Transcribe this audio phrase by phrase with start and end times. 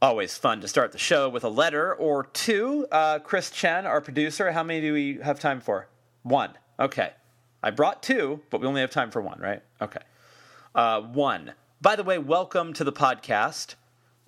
[0.00, 2.86] Always fun to start the show with a letter or two.
[2.92, 5.88] Uh, Chris Chen, our producer, how many do we have time for?
[6.22, 6.52] One.
[6.78, 7.10] Okay.
[7.64, 9.60] I brought two, but we only have time for one, right?
[9.82, 9.98] Okay.
[10.72, 11.52] Uh, one.
[11.80, 13.74] By the way, welcome to the podcast.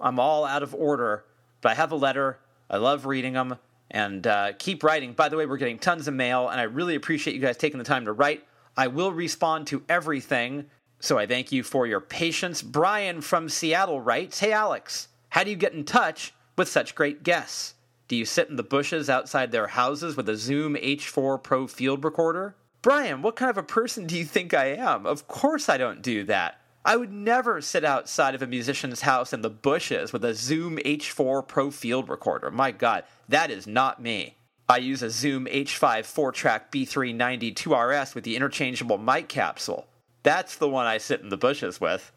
[0.00, 1.24] I'm all out of order,
[1.60, 2.40] but I have a letter.
[2.68, 3.56] I love reading them
[3.92, 5.12] and uh, keep writing.
[5.12, 7.78] By the way, we're getting tons of mail, and I really appreciate you guys taking
[7.78, 8.44] the time to write.
[8.76, 10.64] I will respond to everything,
[10.98, 12.60] so I thank you for your patience.
[12.60, 15.06] Brian from Seattle writes Hey, Alex.
[15.30, 17.74] How do you get in touch with such great guests?
[18.08, 22.04] Do you sit in the bushes outside their houses with a Zoom H4 Pro field
[22.04, 22.56] recorder?
[22.82, 25.06] Brian, what kind of a person do you think I am?
[25.06, 26.60] Of course I don't do that.
[26.84, 30.78] I would never sit outside of a musician's house in the bushes with a Zoom
[30.78, 32.50] H4 Pro field recorder.
[32.50, 34.36] My God, that is not me.
[34.68, 39.86] I use a Zoom H5 4 track B390 2RS with the interchangeable mic capsule.
[40.24, 42.10] That's the one I sit in the bushes with.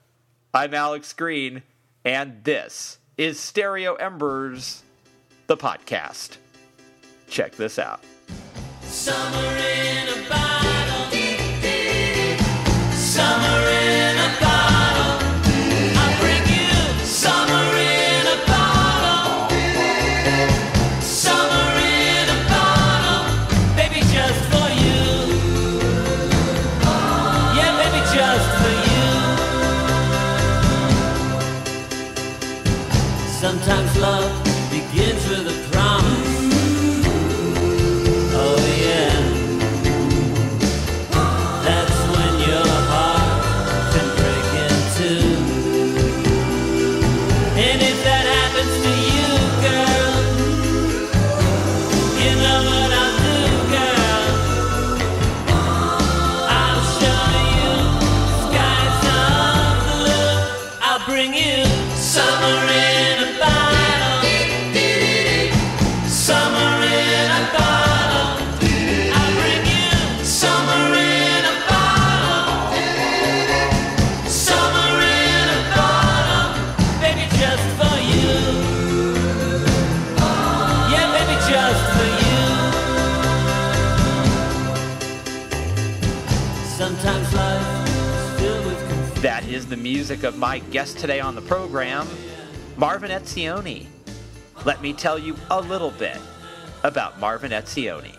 [0.53, 1.61] I'm Alex Green,
[2.03, 4.83] and this is Stereo Embers,
[5.47, 6.37] the podcast.
[7.27, 8.01] Check this out.
[89.83, 92.07] Music of my guest today on the program,
[92.77, 93.85] Marvin Etzioni.
[94.63, 96.17] Let me tell you a little bit
[96.83, 98.15] about Marvin Etzioni.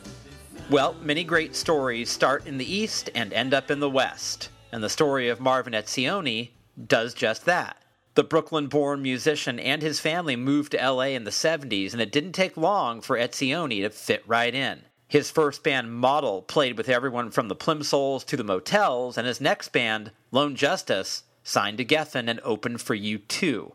[0.69, 4.85] Well, many great stories start in the East and end up in the West, and
[4.85, 6.51] the story of Marvin Etzioni
[6.87, 7.79] does just that.
[8.15, 12.13] The Brooklyn born musician and his family moved to LA in the 70s, and it
[12.13, 14.83] didn't take long for Etzioni to fit right in.
[15.09, 19.41] His first band, Model, played with everyone from the Plimsouls to the Motels, and his
[19.41, 23.71] next band, Lone Justice, signed to Geffen and opened for U2.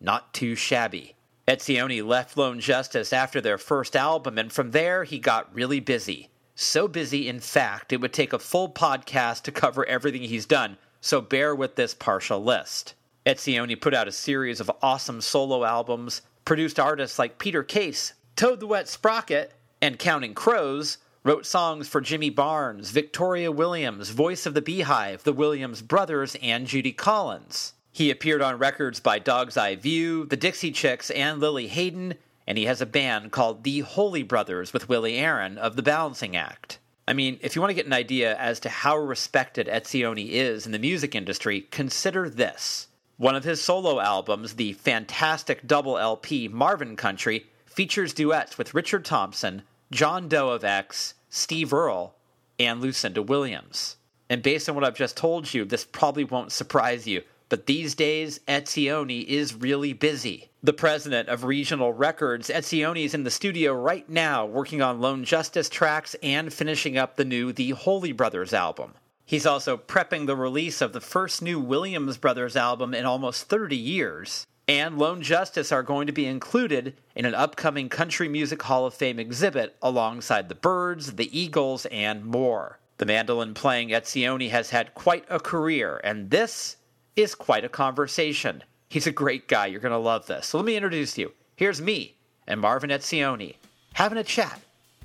[0.00, 1.14] Not too shabby.
[1.46, 6.30] Etzioni left Lone Justice after their first album, and from there he got really busy.
[6.54, 10.78] So busy, in fact, it would take a full podcast to cover everything he's done,
[11.00, 12.94] so bear with this partial list.
[13.26, 18.60] Etzioni put out a series of awesome solo albums, produced artists like Peter Case, Toad
[18.60, 19.52] the Wet Sprocket,
[19.82, 25.32] and Counting Crows, wrote songs for Jimmy Barnes, Victoria Williams, Voice of the Beehive, the
[25.32, 27.74] Williams Brothers, and Judy Collins.
[27.92, 32.14] He appeared on records by Dog's Eye View, the Dixie Chicks, and Lili Haydn,
[32.46, 36.36] and he has a band called the Holy Brothers with Willie Aron of the Balancing
[36.36, 36.78] Act.
[37.06, 40.64] I mean, if you want to get an idea as to how respected Etzioni is
[40.64, 42.86] in the music industry, consider this.
[43.18, 49.04] One of his solo albums, the fantastic double LP Marvin Country, features duets with Richard
[49.04, 49.62] Thompson,
[49.92, 52.14] John Doe of X, Steve Earle,
[52.60, 53.96] and Lucinda Williams.
[54.28, 57.96] And based on what I've just told you, this probably won't surprise you, but these
[57.96, 60.48] days, Etzioni is really busy.
[60.62, 65.24] The president of Regional Records, Etzioni is in the studio right now working on Lone
[65.24, 68.94] Justice tracks and finishing up the new The Holy Brothers album.
[69.26, 73.76] He's also prepping the release of the first new Williams Brothers album in almost 30
[73.76, 74.46] years.
[74.70, 78.94] And Lone Justice are going to be included in an upcoming Country Music Hall of
[78.94, 82.78] Fame exhibit alongside the Byrds, the Eagles, and more.
[82.98, 86.76] The mandolin playing Etzioni has had quite a career, and this
[87.16, 88.62] is quite a conversation.
[88.88, 89.66] He's a great guy.
[89.66, 90.46] You're going to love this.
[90.46, 91.32] So let me introduce you.
[91.56, 92.14] Here's me
[92.46, 93.56] and Marvin Etzioni
[93.94, 94.60] having a chat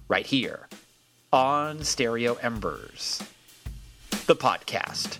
[0.08, 0.68] right here
[1.34, 3.24] on Stereo Embers,
[4.28, 5.18] the podcast.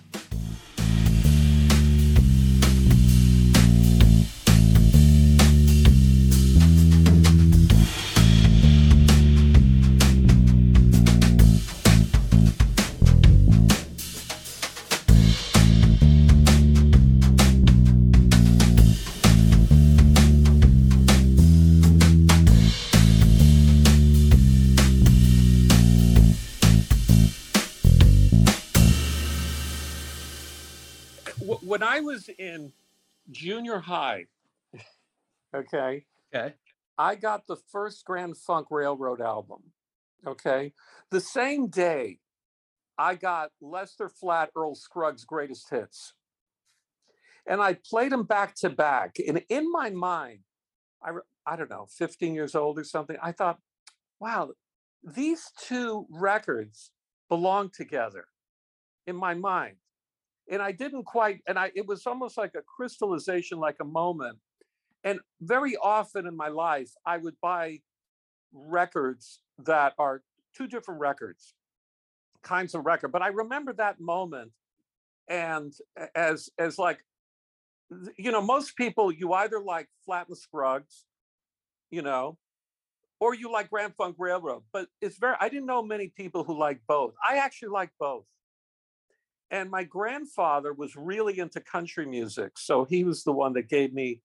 [32.26, 32.72] Was in
[33.30, 34.26] junior high,
[35.54, 36.54] okay, Okay.
[36.98, 39.62] I got the first Grand Funk Railroad album.
[40.26, 40.72] Okay.
[41.10, 42.18] The same day,
[42.98, 46.14] I got Lester Flatt, Earl Scruggs' greatest hits.
[47.46, 49.16] And I played them back to back.
[49.26, 50.40] And in my mind,
[51.02, 51.10] I,
[51.46, 53.58] I don't know, 15 years old or something, I thought,
[54.18, 54.50] wow,
[55.04, 56.90] these two records
[57.28, 58.26] belong together
[59.06, 59.76] in my mind.
[60.50, 64.38] And I didn't quite, and I it was almost like a crystallization, like a moment.
[65.04, 67.80] And very often in my life, I would buy
[68.52, 70.22] records that are
[70.56, 71.54] two different records,
[72.42, 73.12] kinds of record.
[73.12, 74.52] But I remember that moment,
[75.28, 75.72] and
[76.14, 76.98] as as like,
[78.16, 81.04] you know, most people you either like Flatt and Scruggs,
[81.90, 82.38] you know,
[83.20, 84.62] or you like Grand Funk Railroad.
[84.72, 87.14] But it's very I didn't know many people who like both.
[87.28, 88.24] I actually like both.
[89.50, 93.92] And my grandfather was really into country music, so he was the one that gave
[93.92, 94.20] me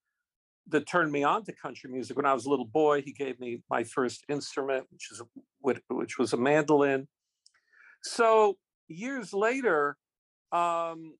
[0.68, 3.02] that turned me on to country music when I was a little boy.
[3.02, 5.22] He gave me my first instrument, which is
[5.90, 7.08] which was a mandolin.
[8.04, 8.58] So
[8.88, 9.98] years later,
[10.52, 11.16] um,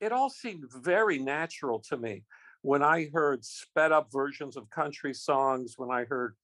[0.00, 2.24] it all seemed very natural to me
[2.62, 5.74] when I heard sped up versions of country songs.
[5.78, 6.36] When I heard,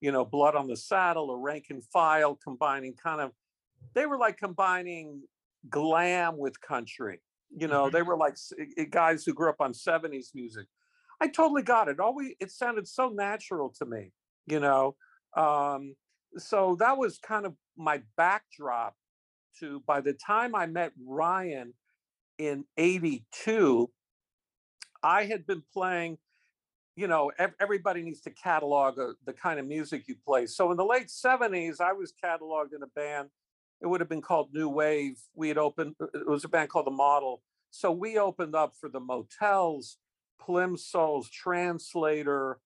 [0.00, 3.32] you know, "Blood on the Saddle" or "Rank and File" combining kind of,
[3.94, 5.22] they were like combining
[5.70, 7.20] glam with country.
[7.56, 8.08] You know, they mm-hmm.
[8.08, 10.66] were like eh, eh, guys who grew up on '70s music.
[11.20, 12.00] I totally got it.
[12.00, 14.10] Always, it sounded so natural to me,
[14.46, 14.96] you know.
[15.36, 15.94] Um,
[16.36, 18.94] so that was kind of my backdrop
[19.60, 19.80] to.
[19.86, 21.74] By the time I met Ryan
[22.38, 23.90] in '82,
[25.02, 26.18] I had been playing.
[26.96, 30.46] You know, everybody needs to catalog the kind of music you play.
[30.46, 33.30] So in the late '70s, I was cataloged in a band.
[33.84, 35.20] It would have been called New Wave.
[35.34, 35.94] We had opened.
[36.00, 37.42] uh, It was a band called The Model.
[37.70, 39.98] So we opened up for the Motels,
[40.40, 42.60] Plimsouls, Translator,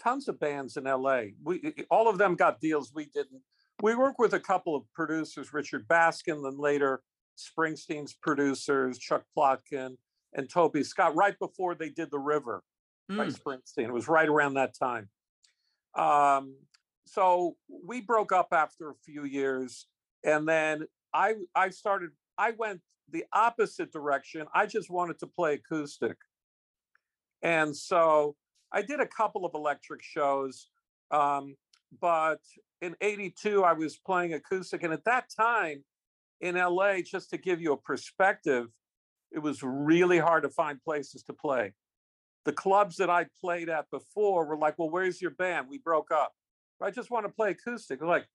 [0.00, 1.22] tons of bands in LA.
[1.42, 3.42] We all of them got deals we didn't.
[3.82, 7.02] We worked with a couple of producers, Richard Baskin, then later
[7.36, 9.96] Springsteen's producers, Chuck Plotkin
[10.34, 12.62] and Toby Scott, right before they did The River
[13.08, 13.36] by Mm.
[13.36, 13.88] Springsteen.
[13.88, 15.08] It was right around that time.
[15.96, 16.56] Um,
[17.04, 19.86] so we broke up after a few years,
[20.24, 22.10] and then I I started.
[22.38, 22.80] I went
[23.10, 24.46] the opposite direction.
[24.54, 26.16] I just wanted to play acoustic,
[27.42, 28.36] and so
[28.72, 30.68] I did a couple of electric shows.
[31.10, 31.56] Um,
[32.00, 32.40] but
[32.80, 35.84] in '82, I was playing acoustic, and at that time
[36.40, 38.66] in LA, just to give you a perspective,
[39.30, 41.72] it was really hard to find places to play
[42.44, 45.66] the clubs that I played at before were like, well, where's your band?
[45.68, 46.32] We broke up.
[46.80, 48.00] I just want to play acoustic.
[48.00, 48.26] They're like,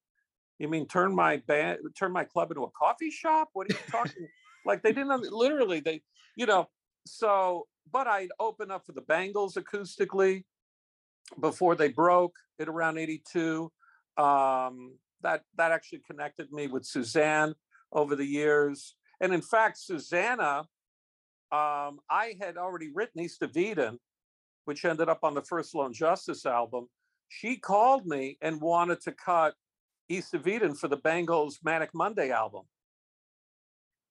[0.59, 3.50] you mean turn my band, turn my club into a coffee shop?
[3.54, 4.27] What are you talking?
[4.65, 6.01] like they didn't literally, they,
[6.36, 6.68] you know,
[7.06, 10.44] so, but I'd open up for the Bangles acoustically
[11.39, 13.71] before they broke at around 82.
[14.18, 17.56] Um, that, that actually connected me with Suzanne
[17.92, 18.95] over the years.
[19.21, 20.68] And in fact, Susanna,
[21.51, 24.00] um, I had already written East of Eden,
[24.65, 26.88] which ended up on the first Lone Justice album.
[27.30, 29.55] She called me and wanted to cut
[30.09, 32.63] East of Eden for the Bangles Manic Monday album.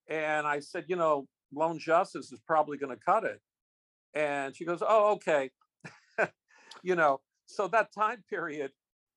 [0.07, 3.39] And I said, you know, Lone Justice is probably going to cut it.
[4.13, 5.51] And she goes, oh, okay.
[6.83, 8.71] you know, so that time period,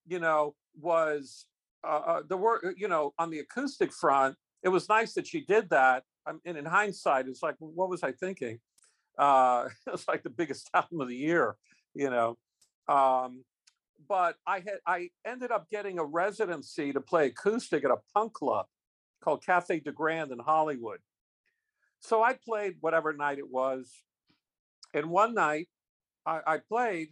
[0.07, 1.47] you know, was
[1.85, 5.45] uh, uh, the work, you know, on the acoustic front, it was nice that she
[5.45, 6.05] did that.
[6.27, 8.59] Um, and in hindsight, it's like, what was I thinking?
[9.19, 11.57] Uh, it's like the biggest album of the year,
[11.95, 12.37] you know.
[12.89, 13.45] Um,
[14.09, 18.35] but I had I ended up getting a residency to play acoustic at a punk
[18.35, 18.67] club
[19.23, 21.01] called Cafe de Grand in Hollywood.
[22.01, 24.03] So I played whatever night it was,
[24.95, 25.69] and one night
[26.27, 27.09] I, I played.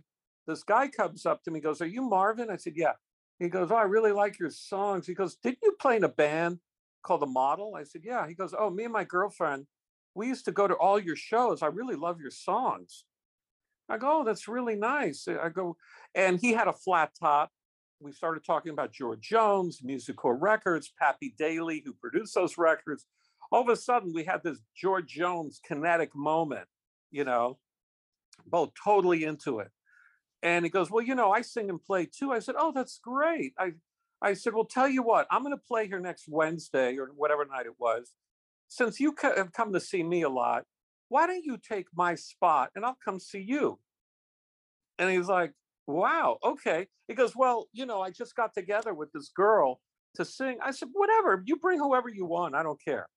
[0.47, 2.95] This guy comes up to me, goes, "Are you Marvin?" I said, "Yeah."
[3.39, 6.09] He goes, "Oh, I really like your songs." He goes, "Didn't you play in a
[6.09, 6.61] band
[7.03, 9.67] called The Model?" I said, "Yeah." He goes, "Oh, me and my girlfriend,
[10.15, 11.63] we used to go to all your shows.
[11.63, 13.05] I really love your songs."
[13.89, 15.77] I go, "Oh, that's really nice." I go,
[16.15, 17.51] and he had a flat top.
[18.01, 23.07] We started talking about George Jones, Musicor Records, Pappy Daily, who produced those records.
[23.51, 26.69] All of a sudden, we had this George Jones kinetic moment,
[27.11, 27.59] you know,
[28.47, 29.71] both totally into it.
[30.43, 32.33] And he goes, Well, you know, I sing and play too.
[32.33, 33.55] I said, Oh, that's great.
[33.59, 33.73] I,
[34.23, 37.45] I said, Well, tell you what, I'm going to play here next Wednesday or whatever
[37.45, 38.13] night it was.
[38.69, 40.65] Since you have come to see me a lot,
[41.09, 43.79] why don't you take my spot and I'll come see you?
[44.99, 45.53] And he's like,
[45.87, 46.87] Wow, okay.
[47.09, 49.81] He goes, Well, you know, I just got together with this girl
[50.17, 50.59] to sing.
[50.63, 52.55] I said, Whatever, you bring whoever you want.
[52.55, 53.09] I don't care.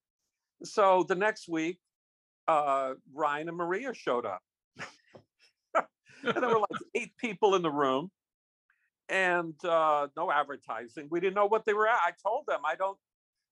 [0.64, 1.80] So the next week,
[2.48, 4.42] uh, Ryan and Maria showed up.
[5.76, 8.10] and there were like eight people in the room
[9.10, 11.08] and uh, no advertising.
[11.12, 12.00] We didn't know what they were at.
[12.06, 12.98] I told them, I don't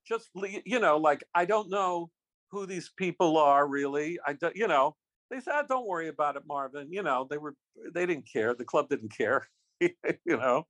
[0.08, 0.30] just,
[0.66, 2.10] you know, like, I don't know
[2.52, 4.20] who these people are really.
[4.26, 4.96] I don't, you know,
[5.30, 6.92] they said, oh, don't worry about it, Marvin.
[6.92, 7.56] You know, they were,
[7.94, 8.54] they didn't care.
[8.56, 9.48] The club didn't care,
[9.80, 9.92] you
[10.26, 10.66] know.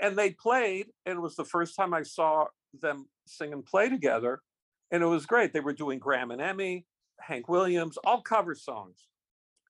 [0.00, 2.46] And they played, and it was the first time I saw
[2.80, 4.40] them sing and play together.
[4.90, 5.52] And it was great.
[5.52, 6.86] They were doing Gram and Emmy,
[7.20, 9.08] Hank Williams, all cover songs.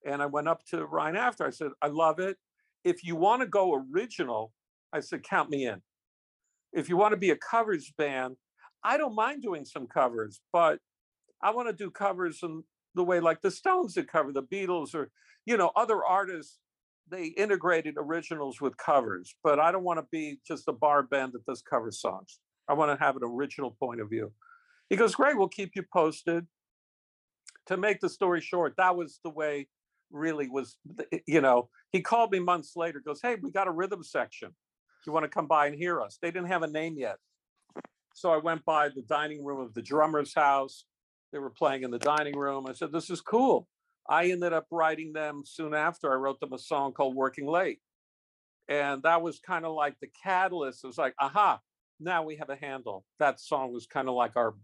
[0.06, 1.46] And I went up to Ryan after.
[1.46, 2.37] I said, I love it.
[2.84, 4.52] If you want to go original,
[4.92, 5.82] I said, count me in.
[6.72, 8.37] If you want to be a covers band,
[8.82, 10.78] I don't mind doing some covers, but
[11.42, 12.62] I want to do covers in
[12.94, 15.11] the way like the Stones did cover the Beatles or,
[15.47, 16.59] you know, other artists.
[17.09, 21.32] They integrated originals with covers, but I don't want to be just a bar band
[21.32, 22.38] that does cover songs.
[22.68, 24.32] I want to have an original point of view.
[24.88, 26.47] He goes, Great, we'll keep you posted.
[27.66, 29.68] To make the story short, that was the way
[30.11, 30.76] really was,
[31.12, 34.50] eh, you know, he called me months later, goes, Hey, we got a rhythm section.
[35.06, 36.18] You want to come by and hear us?
[36.20, 37.16] They didn't have a name yet.
[38.14, 40.85] So I went by the dining room of the drummer's house.
[41.32, 42.66] They were playing in the dining room.
[42.66, 43.68] I said, This is cool.
[44.08, 46.10] I ended up writing them soon after.
[46.12, 47.80] I wrote them a song called Working Late.
[48.68, 50.84] And that was kind of like the catalyst.
[50.84, 51.60] It was like, aha,
[51.99, 53.04] now we have a handle.
[53.18, 54.54] That song was kind of like our,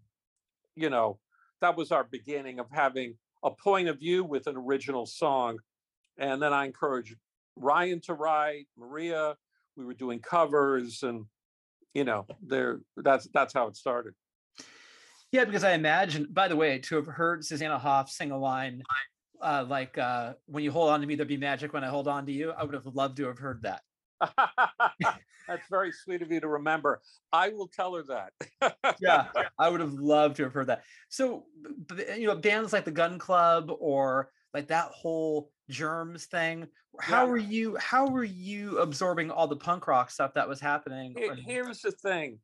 [0.75, 1.19] you know,
[1.61, 5.59] that was our beginning of having a point of view with an original song.
[6.19, 7.17] And then I encouraged
[7.57, 9.37] Ryan to write, Maria.
[9.77, 11.27] We were doing covers, and
[11.93, 12.81] you know, there.
[12.97, 14.15] That's that's how it started.
[15.33, 16.29] Yeah, because I imagine.
[16.31, 18.83] By the way, to have heard Susanna Hoff sing a line
[19.43, 22.09] uh, like uh, "When you hold on to me, there'll be magic when I hold
[22.09, 23.83] on to you," I would have loved to have heard that.
[25.49, 27.01] That's very sweet of you to remember.
[27.33, 28.77] I will tell her that.
[29.01, 29.27] yeah,
[29.59, 30.83] I would have loved to have heard that.
[31.09, 31.45] So,
[32.17, 36.67] you know, bands like the Gun Club or like that whole Germs thing.
[37.01, 37.31] How yeah.
[37.31, 37.77] were you?
[37.77, 41.15] How were you absorbing all the punk rock stuff that was happening?
[41.47, 42.39] Here's the thing: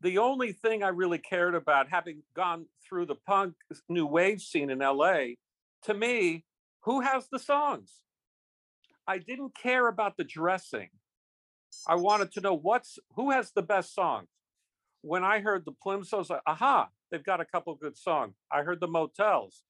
[0.00, 3.54] the only thing I really cared about, having gone through the punk
[3.88, 5.34] new wave scene in LA,
[5.84, 6.44] to me,
[6.82, 8.02] who has the songs?
[9.06, 10.88] I didn't care about the dressing.
[11.86, 14.28] I wanted to know what's who has the best songs.
[15.02, 18.34] When I heard the was like, aha, they've got a couple good songs.
[18.52, 19.62] I heard the Motels.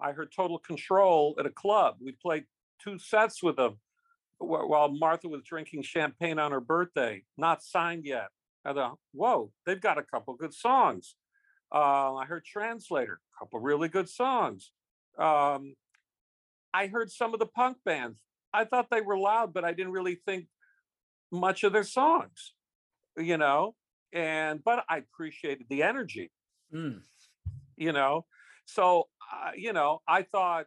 [0.00, 1.96] I heard Total Control at a club.
[2.00, 2.44] We played
[2.82, 3.78] two sets with them
[4.38, 8.28] while Martha was drinking champagne on her birthday, not signed yet.
[8.64, 11.16] I thought, whoa, they've got a couple good songs.
[11.74, 14.70] Uh, I heard Translator, a couple really good songs.
[15.18, 15.74] Um,
[16.72, 18.20] I heard some of the punk bands.
[18.52, 20.46] I thought they were loud, but I didn't really think
[21.30, 22.54] much of their songs,
[23.16, 23.74] you know.
[24.12, 26.30] And but I appreciated the energy,
[26.72, 27.00] mm.
[27.76, 28.26] you know.
[28.66, 30.66] So uh, you know, I thought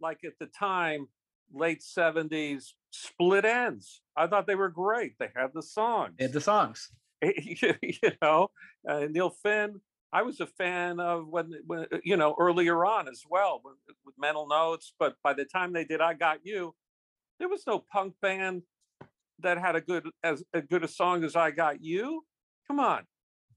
[0.00, 1.08] like at the time,
[1.52, 4.00] late seventies, Split Enz.
[4.16, 5.14] I thought they were great.
[5.18, 6.14] They had the songs.
[6.18, 6.90] They had the songs.
[7.82, 8.48] you know,
[8.88, 9.80] uh, Neil Finn.
[10.12, 14.14] I was a fan of when, when you know earlier on as well with, with
[14.18, 14.92] Mental Notes.
[14.98, 16.74] But by the time they did "I Got You,"
[17.38, 18.62] there was no punk band
[19.40, 22.24] that had a good as a good a song as I Got You.
[22.68, 23.04] Come on,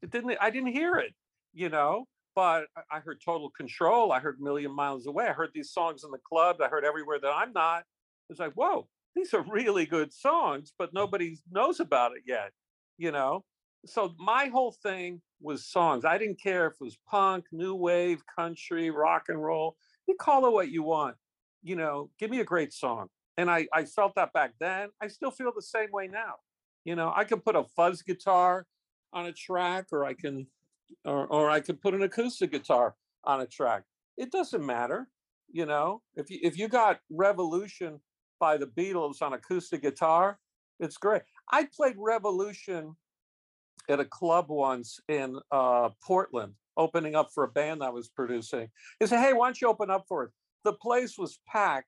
[0.01, 0.37] it didn't.
[0.41, 1.13] I didn't hear it,
[1.53, 2.05] you know.
[2.35, 4.11] But I heard Total Control.
[4.11, 5.27] I heard Million Miles Away.
[5.27, 6.57] I heard these songs in the club.
[6.63, 7.83] I heard Everywhere That I'm Not.
[8.29, 12.51] It's like, whoa, these are really good songs, but nobody knows about it yet,
[12.99, 13.43] you know.
[13.87, 16.05] So my whole thing was songs.
[16.05, 19.75] I didn't care if it was punk, new wave, country, rock and roll.
[20.07, 21.15] You call it what you want.
[21.63, 23.07] You know, give me a great song
[23.39, 24.89] and I, I felt that back then.
[25.01, 26.33] I still feel the same way now.
[26.83, 28.65] You know, I can put a fuzz guitar
[29.13, 30.45] on a track, or I can,
[31.05, 33.83] or, or I can put an acoustic guitar on a track.
[34.17, 35.07] It doesn't matter.
[35.49, 38.01] You know, if you if you got Revolution
[38.41, 40.37] by the Beatles on acoustic guitar,
[40.81, 41.21] it's great.
[41.49, 42.95] I played Revolution
[43.89, 48.69] at a club once in uh, Portland, opening up for a band I was producing.
[48.99, 50.31] He said, "Hey, why don't you open up for it?"
[50.63, 51.87] The place was packed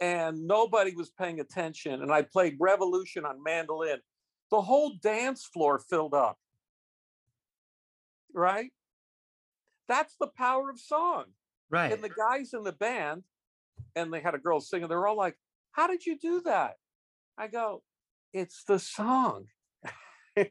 [0.00, 2.02] and nobody was paying attention.
[2.02, 3.98] And I played Revolution on mandolin.
[4.50, 6.38] The whole dance floor filled up.
[8.34, 8.72] Right?
[9.88, 11.24] That's the power of song.
[11.70, 11.92] Right.
[11.92, 13.22] And the guys in the band,
[13.94, 15.36] and they had a girl singing, they're all like,
[15.72, 16.74] How did you do that?
[17.38, 17.82] I go,
[18.32, 19.46] It's the song.
[20.36, 20.50] right.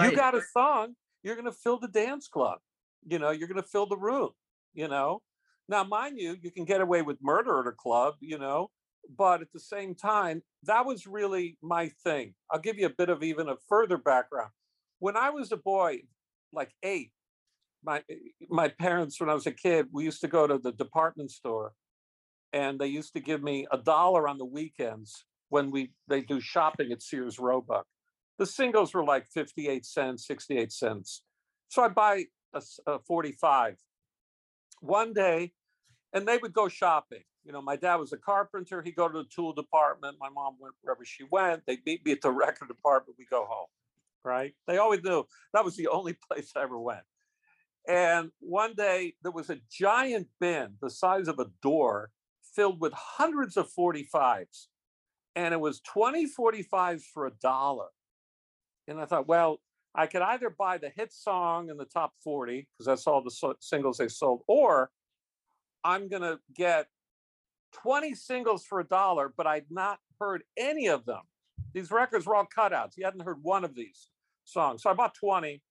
[0.00, 2.58] You got a song, you're going to fill the dance club.
[3.06, 4.30] You know, you're going to fill the room,
[4.74, 5.22] you know?
[5.68, 8.70] Now, mind you, you can get away with murder at a club, you know,
[9.16, 12.34] but at the same time, that was really my thing.
[12.50, 14.50] I'll give you a bit of even a further background.
[14.98, 16.02] When I was a boy,
[16.52, 17.10] like eight,
[17.84, 18.02] my
[18.48, 21.72] my parents when I was a kid, we used to go to the department store,
[22.52, 26.40] and they used to give me a dollar on the weekends when we they do
[26.40, 27.84] shopping at Sears Roebuck.
[28.38, 31.22] The singles were like fifty eight cents, sixty eight cents.
[31.68, 33.76] So I buy a, a forty five.
[34.80, 35.52] One day,
[36.14, 37.24] and they would go shopping.
[37.44, 38.80] You know, my dad was a carpenter.
[38.82, 40.16] He'd go to the tool department.
[40.18, 41.64] My mom went wherever she went.
[41.66, 43.16] They'd meet me at the record department.
[43.18, 43.68] We go home,
[44.24, 44.54] right?
[44.66, 47.04] They always knew that was the only place I ever went.
[47.86, 52.10] And one day there was a giant bin the size of a door
[52.54, 54.68] filled with hundreds of 45s.
[55.34, 57.88] And it was 20 45s for a dollar.
[58.86, 59.60] And I thought, well,
[59.94, 63.30] I could either buy the hit song in the top 40, because that's all the
[63.30, 64.90] so- singles they sold, or
[65.84, 66.86] I'm going to get
[67.72, 71.22] 20 singles for a dollar, but I'd not heard any of them.
[71.74, 72.92] These records were all cutouts.
[72.96, 74.08] You hadn't heard one of these
[74.44, 74.82] songs.
[74.82, 75.62] So I bought 20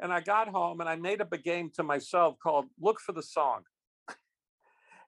[0.00, 3.12] and I got home and I made up a game to myself called Look for
[3.12, 3.62] the Song.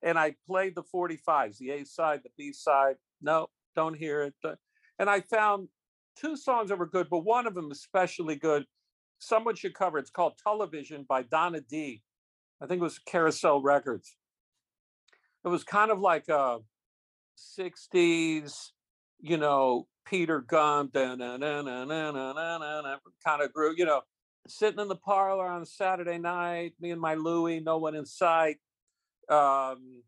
[0.02, 2.96] and I played the 45s, the A side, the B side.
[3.22, 4.34] No, don't hear it.
[4.98, 5.68] And I found
[6.16, 8.64] two songs that were good, but one of them especially good.
[9.18, 9.98] Someone should cover.
[9.98, 12.02] It's called Television by Donna D.
[12.60, 14.16] I think it was Carousel Records.
[15.44, 16.58] It was kind of like a
[17.58, 18.70] 60s,
[19.20, 21.20] you know, Peter Gunn, kind
[23.42, 24.02] of group, you know,
[24.46, 28.56] sitting in the parlor on Saturday night, me and my Louie, no one in sight.
[29.28, 30.02] Um,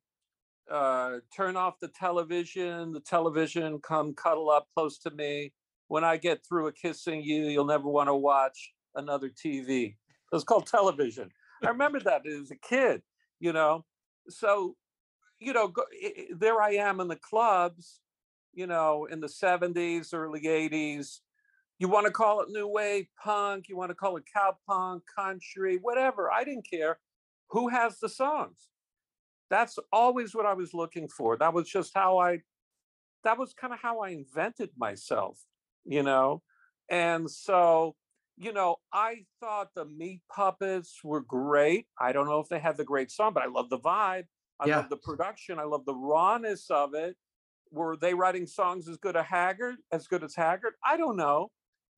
[0.70, 5.52] uh, turn off the television, the television, come cuddle up close to me.
[5.88, 9.96] When I get through a kissing you, you'll never want to watch another TV.
[10.32, 11.30] It's called television.
[11.62, 13.02] I remember that as a kid,
[13.40, 13.84] you know.
[14.28, 14.76] So,
[15.38, 15.84] you know, go,
[16.34, 18.00] there I am in the clubs,
[18.54, 21.20] you know, in the 70s, early 80s,
[21.78, 25.02] you want to call it new wave punk, you want to call it cow punk,
[25.14, 26.30] country, whatever.
[26.30, 26.98] I didn't care.
[27.50, 28.68] Who has the songs?
[29.50, 31.36] That's always what I was looking for.
[31.36, 32.40] That was just how I
[33.24, 35.40] that was kind of how I invented myself,
[35.84, 36.42] you know.
[36.90, 37.96] And so,
[38.36, 41.86] you know, I thought the Meat Puppets were great.
[41.98, 44.24] I don't know if they had the great song, but I love the vibe.
[44.60, 44.76] I yeah.
[44.76, 45.58] love the production.
[45.58, 47.16] I love the rawness of it.
[47.70, 50.74] Were they writing songs as good as Haggard, as good as Haggard?
[50.84, 51.50] I don't know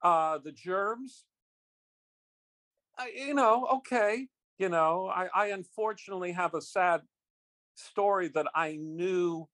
[0.02, 1.24] uh, the germs.
[2.98, 4.28] I, you know, okay,
[4.58, 7.02] you know, I, I unfortunately have a sad
[7.76, 9.48] story that I knew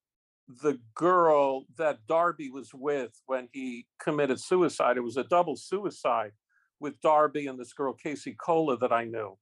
[0.63, 4.97] the girl that Darby was with when he committed suicide.
[4.99, 6.33] It was a double suicide
[6.81, 9.39] with Darby and this girl, Casey Cola, that I knew.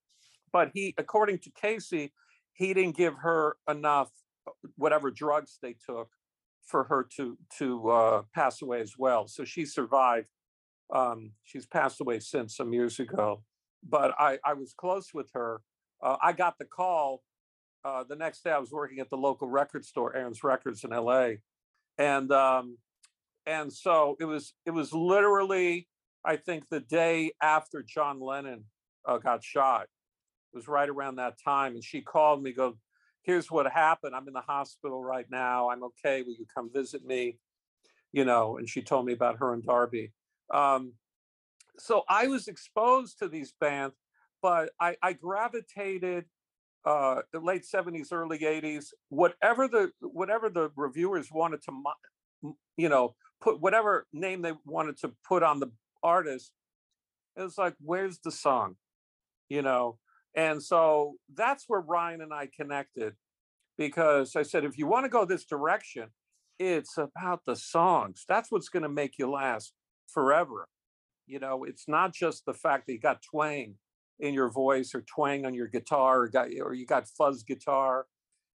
[0.52, 2.12] But he, according to Casey,
[2.54, 4.10] he didn't give her enough,
[4.48, 6.10] uh, whatever drugs they took,
[6.66, 9.28] for her to to uh, pass away as well.
[9.28, 10.28] So she survived
[10.94, 13.42] um, she's passed away since some years ago,
[13.88, 15.62] but I, I was close with her.
[16.02, 17.22] Uh, I got the call
[17.84, 18.50] uh, the next day.
[18.50, 21.38] I was working at the local record store, Aron's Records in L.A.,
[21.98, 22.78] and um,
[23.46, 25.88] and so it was it was literally
[26.24, 28.64] I think the day after John Lennon
[29.06, 29.86] uh, got shot.
[30.52, 32.52] It was right around that time, and she called me.
[32.52, 32.76] Go,
[33.22, 34.14] here's what happened.
[34.14, 35.70] I'm in the hospital right now.
[35.70, 36.22] I'm okay.
[36.22, 37.38] Will you come visit me?
[38.12, 40.12] You know, and she told me about her and Darby.
[40.52, 40.94] Um,
[41.78, 43.94] so I was exposed to these bands,
[44.42, 46.24] but I, I gravitated
[46.84, 53.14] uh, the late 70s, early 80s, whatever the whatever the reviewers wanted to, you know,
[53.40, 55.70] put whatever name they wanted to put on the
[56.02, 56.52] artist.
[57.36, 58.76] It was like, where's the song,
[59.48, 59.98] you know?
[60.34, 63.14] And so that's where Ryan and I connected,
[63.76, 66.08] because I said, if you want to go this direction,
[66.58, 68.24] it's about the songs.
[68.28, 69.72] That's what's going to make you last
[70.06, 70.68] forever.
[71.26, 73.76] You know, it's not just the fact that you got twang
[74.20, 78.06] in your voice or twang on your guitar or, got, or you got fuzz guitar.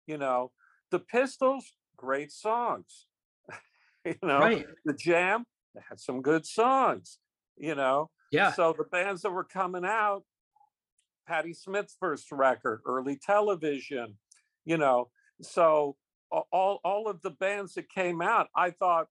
[0.07, 0.53] You know,
[0.91, 1.65] the Pistols,
[1.97, 3.07] great songs.
[4.05, 4.67] you know, right.
[4.85, 5.45] the Jam,
[5.89, 7.19] had some good songs.
[7.57, 8.53] You know, yeah.
[8.53, 10.25] So the bands that were coming out,
[11.27, 14.19] Patti Smith's first record, early television,
[14.65, 15.97] you know, so
[16.31, 19.07] all all of the bands that came out, I thought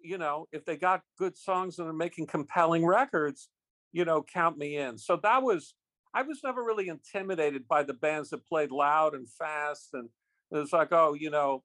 [0.00, 3.48] you know, if they got good songs and they're making compelling records,
[3.92, 4.98] you know, count me in.
[4.98, 5.74] So that was,
[6.14, 9.90] I was never really intimidated by the bands that played loud and fast.
[9.92, 10.08] And
[10.50, 11.62] it was like, oh, you know,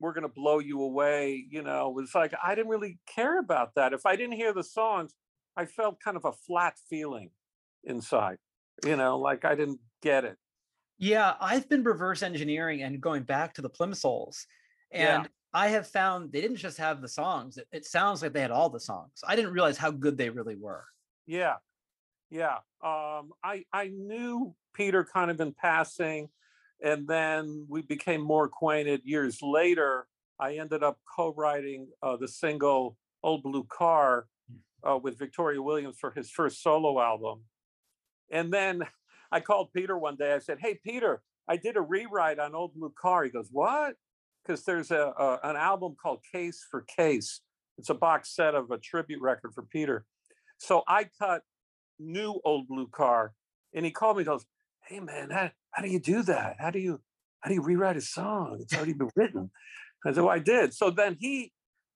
[0.00, 1.46] we're going to blow you away.
[1.50, 3.92] You know, it was like, I didn't really care about that.
[3.92, 5.14] If I didn't hear the songs,
[5.56, 7.30] I felt kind of a flat feeling
[7.84, 8.38] inside,
[8.84, 10.36] you know, like I didn't get it.
[10.98, 14.46] Yeah, I've been reverse engineering and going back to the Plimsouls.
[14.90, 15.28] And yeah.
[15.52, 17.58] I have found they didn't just have the songs.
[17.58, 19.12] It, it, sounds like they had all the songs.
[19.26, 20.84] I didn't realize how good they really were.
[21.26, 21.56] Yeah.
[22.30, 22.58] Yeah.
[22.82, 26.28] Um, I I knew Peter kind of in passing,
[26.82, 30.06] and then we became more acquainted years later.
[30.38, 34.26] I ended up co-writing uh, the single "Old Blue Car"
[34.88, 37.44] uh, with Victoria Williams for his first solo album,
[38.30, 38.82] and then
[39.32, 40.34] I called Peter one day.
[40.34, 43.94] I said, "Hey, Peter, I did a rewrite on Old Blue Car." He goes, "What?"
[44.44, 47.40] Because there's a, a an album called Case for Case.
[47.78, 50.04] It's a box set of a tribute record for Peter.
[50.58, 51.42] So I cut
[51.98, 53.32] new Old Blue Car,
[53.74, 54.22] and he called me.
[54.22, 54.46] and Goes,
[54.86, 56.56] "Hey man, how, how do you do that?
[56.58, 57.00] How do you
[57.40, 58.58] how do you rewrite a song?
[58.60, 59.50] It's already been written."
[60.04, 61.52] I said, well, "I did." So then he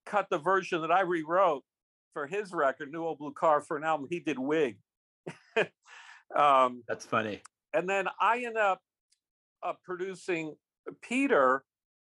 [0.07, 1.63] cut the version that I rewrote
[2.13, 4.79] for his record, New Old Blue Car, for an album he did Wig.
[6.37, 7.43] um, That's funny.
[7.73, 8.81] And then I ended up
[9.63, 10.57] uh, producing
[11.03, 11.63] Peter.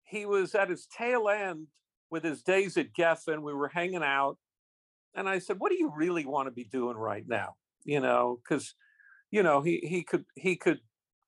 [0.05, 1.69] He was at his tail end
[2.11, 3.43] with his days at Geffen.
[3.43, 4.37] We were hanging out,
[5.15, 8.41] and I said, "What do you really want to be doing right now?" You know,
[8.43, 8.75] because
[9.31, 10.81] you know he he could he could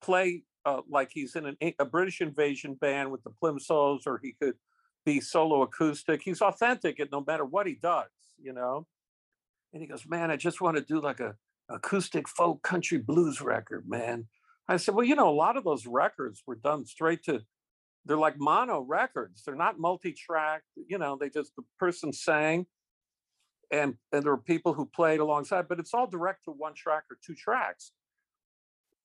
[0.02, 4.34] play uh, like he's in an, a British invasion band with the Plimsouls, or he
[4.40, 4.54] could
[5.04, 6.22] be solo acoustic.
[6.22, 8.86] He's authentic at no matter what he does, you know.
[9.72, 11.34] And he goes, "Man, I just want to do like a
[11.68, 14.26] acoustic folk country blues record, man."
[14.68, 17.42] I said, "Well, you know, a lot of those records were done straight to
[18.06, 19.42] they're like mono records.
[19.44, 20.62] They're not multi-track.
[20.88, 22.66] You know, they just the person sang,
[23.70, 27.04] and and there were people who played alongside, but it's all direct to one track
[27.10, 27.92] or two tracks.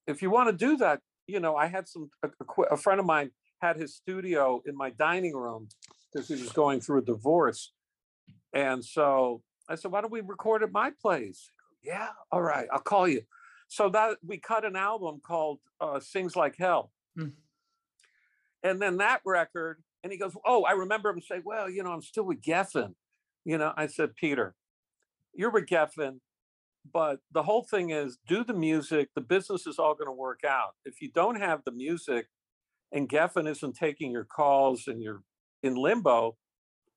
[0.07, 2.29] If you want to do that, you know, I had some a,
[2.71, 5.69] a friend of mine had his studio in my dining room
[6.11, 7.71] because he was going through a divorce,
[8.53, 11.51] and so I said, "Why don't we record at my place?"
[11.83, 13.21] Yeah, all right, I'll call you.
[13.67, 17.33] So that we cut an album called uh, "Sings Like Hell." Mm
[18.63, 21.91] and then that record, and he goes, Oh, I remember him say, Well, you know,
[21.91, 22.93] I'm still with Geffen.
[23.45, 24.55] You know, I said, Peter,
[25.33, 26.19] you're with Geffen,
[26.91, 30.41] but the whole thing is do the music, the business is all going to work
[30.47, 30.75] out.
[30.85, 32.27] If you don't have the music
[32.91, 35.23] and Geffen isn't taking your calls and you're
[35.63, 36.37] in limbo,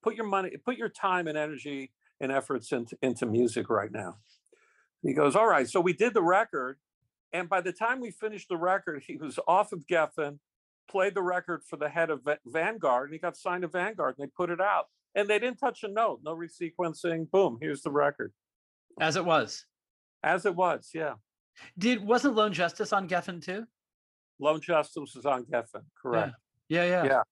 [0.02, 4.16] put your money, put your time and energy and efforts into, into music right now.
[5.02, 5.68] He goes, All right.
[5.68, 6.78] So we did the record.
[7.32, 10.38] And by the time we finished the record, he was off of Geffen
[10.88, 14.26] played the record for the head of Vanguard, and he got signed to Vanguard, and
[14.26, 17.30] they put it out, and they didn't touch a note, no resequencing.
[17.30, 18.32] Boom, here's the record.
[19.00, 19.64] As it was.
[20.22, 21.14] As it was, yeah.
[21.78, 23.66] Did wasn't Lone Justice on Geffen too?
[24.40, 26.34] Lone Justice was on Geffen, correct?
[26.68, 26.84] Yeah.
[26.84, 27.22] yeah, yeah, yeah.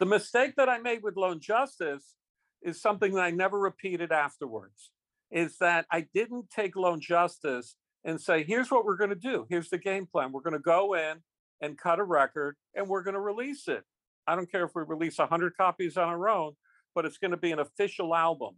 [0.00, 2.14] The mistake that I made with Lone Justice
[2.62, 4.90] is something that I never repeated afterwards.
[5.30, 9.46] Is that I didn't take Lone Justice and say, here's what we're going to do.
[9.48, 10.32] Here's the game plan.
[10.32, 11.18] We're going to go in
[11.60, 13.84] and cut a record and we're going to release it.
[14.26, 16.52] I don't care if we release 100 copies on our own,
[16.94, 18.56] but it's going to be an official album.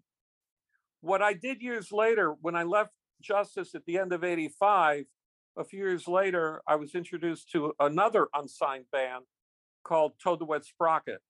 [1.00, 5.04] What I did years later, when I left Justice at the end of 85,
[5.56, 9.24] a few years later, I was introduced to another unsigned band
[9.84, 11.20] called Toad the Wet Sprocket.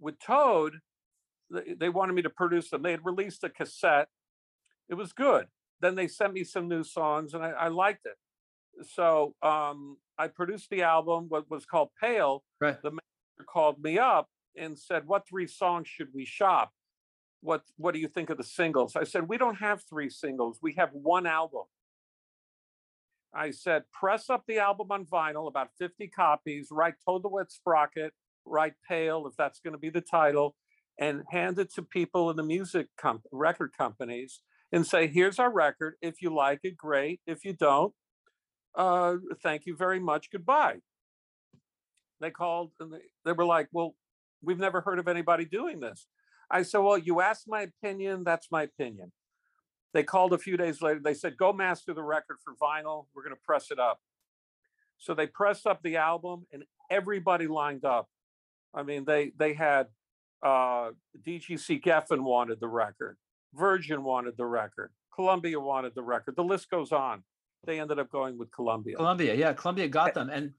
[0.00, 0.78] With Toad,
[1.50, 2.82] they wanted me to produce them.
[2.82, 4.08] They had released a cassette.
[4.88, 5.46] It was good.
[5.80, 8.16] Then they sent me some new songs and I, I liked it
[8.82, 12.42] so um, I produced the album, what was called Pale.
[12.60, 12.80] Right.
[12.82, 16.72] The manager called me up and said, "What three songs should we shop?
[17.40, 20.58] What What do you think of the singles?" I said, "We don't have three singles.
[20.62, 21.64] We have one album."
[23.34, 26.68] I said, "Press up the album on vinyl, about fifty copies.
[26.70, 28.12] Write Toad the Wet Sprocket.
[28.44, 30.56] Write Pale, if that's going to be the title."
[30.98, 32.88] And hand it to people in the music
[33.32, 34.40] record companies
[34.72, 35.94] and say, here's our record.
[36.00, 37.20] If you like it, great.
[37.26, 37.94] If you don't,
[38.74, 40.78] uh, thank you very much, goodbye.
[42.20, 43.94] They called and they, they were like, well,
[44.42, 46.06] we've never heard of anybody doing this.
[46.50, 49.12] I said, well, you asked my opinion, that's my opinion.
[49.94, 51.00] They called a few days later.
[51.02, 53.06] They said, go master the record for vinyl.
[53.14, 54.00] We're going to press it up.
[54.98, 58.08] So they pressed up the album and everybody lined up.
[58.74, 59.88] I mean, they they had
[60.42, 60.90] uh,
[61.26, 63.18] DGC Geffen wanted the record,
[63.52, 66.36] Virgin wanted the record, Columbia wanted the record.
[66.36, 67.22] The list goes on
[67.64, 68.96] they ended up going with Columbia.
[68.96, 70.52] Columbia, yeah, Columbia got them, and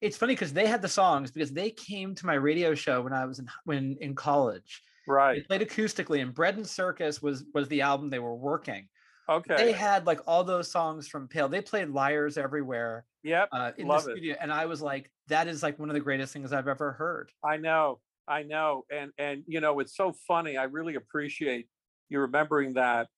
[0.00, 3.12] it's funny because they had the songs because they came to my radio show when
[3.12, 4.82] I was in when in college.
[5.06, 5.36] Right.
[5.48, 8.88] They played acoustically, and Bread and Circus was was the album they were working.
[9.28, 9.56] Okay.
[9.56, 11.50] They had like all those songs from Pale.
[11.50, 13.04] They played Liars everywhere.
[13.22, 13.48] Yep.
[13.52, 14.38] Uh, in Love the studio, it.
[14.40, 17.30] and I was like, that is like one of the greatest things I've ever heard.
[17.44, 20.56] I know, I know, and and you know, it's so funny.
[20.56, 21.68] I really appreciate
[22.08, 23.08] you remembering that.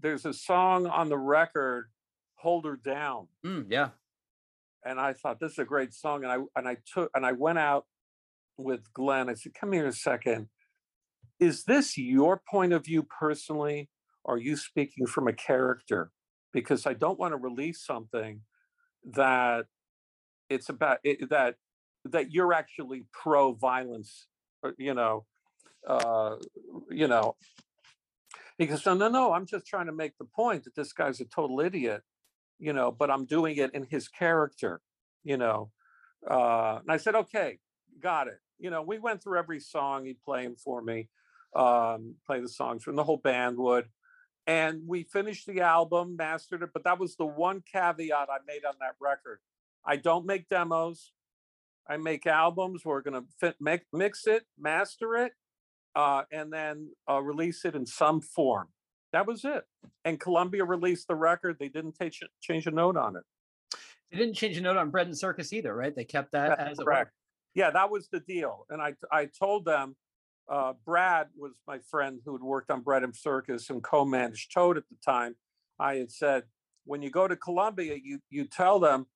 [0.00, 1.88] There's a song on the record
[2.34, 3.28] hold her down.
[3.46, 3.90] Mm, yeah.
[4.84, 6.24] And I thought this is a great song.
[6.24, 7.86] And I and I took and I went out
[8.56, 9.28] with Glen.
[9.28, 10.48] I said, come here a second.
[11.40, 13.88] Is this your point of view personally?
[14.24, 16.12] Or are you speaking from a character?
[16.52, 18.42] because I don't want to release something
[19.14, 19.66] that
[20.48, 21.56] it's about it, that
[22.04, 24.26] that you're actually pro violence,
[24.78, 25.24] you know,
[25.88, 26.36] uh,
[26.90, 27.36] you know.
[28.58, 29.32] He goes, no, no, no.
[29.32, 32.02] I'm just trying to make the point that this guy's a total idiot,
[32.62, 32.90] you know.
[32.90, 34.80] But I'm doing it in his character,
[35.24, 35.70] you know.
[36.28, 37.58] Uh, and I said, okay,
[38.00, 38.38] got it.
[38.58, 41.08] You know, we went through every song he'd playing for me,
[41.54, 43.86] um, play the songs from the whole band would
[44.46, 46.70] and we finished the album, mastered it.
[46.72, 49.38] But that was the one caveat I made on that record.
[49.84, 51.12] I don't make demos.
[51.88, 52.84] I make albums.
[52.84, 53.24] We're gonna
[53.60, 55.32] make, mix it, master it,
[55.94, 58.68] uh, and then uh, release it in some form.
[59.12, 59.64] That was it.
[60.04, 61.56] And Columbia released the record.
[61.58, 63.22] They didn't take, change a note on it.
[64.10, 65.94] They didn't change a note on Bread and Circus either, right?
[65.94, 67.12] They kept that That's as correct.
[67.54, 68.66] Yeah, that was the deal.
[68.70, 69.96] And I I told them
[70.50, 74.76] uh, Brad was my friend who had worked on Bread and Circus and co-managed Toad
[74.76, 75.36] at the time.
[75.78, 76.44] I had said,
[76.84, 79.06] when you go to Columbia, you you tell them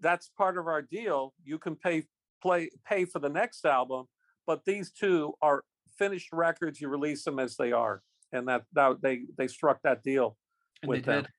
[0.00, 1.34] that's part of our deal.
[1.44, 2.04] You can pay
[2.42, 4.06] play pay for the next album,
[4.46, 5.64] but these two are
[5.98, 6.80] finished records.
[6.80, 8.02] You release them as they are,
[8.32, 10.36] and that that they they struck that deal
[10.82, 11.22] and with them.
[11.22, 11.32] Did.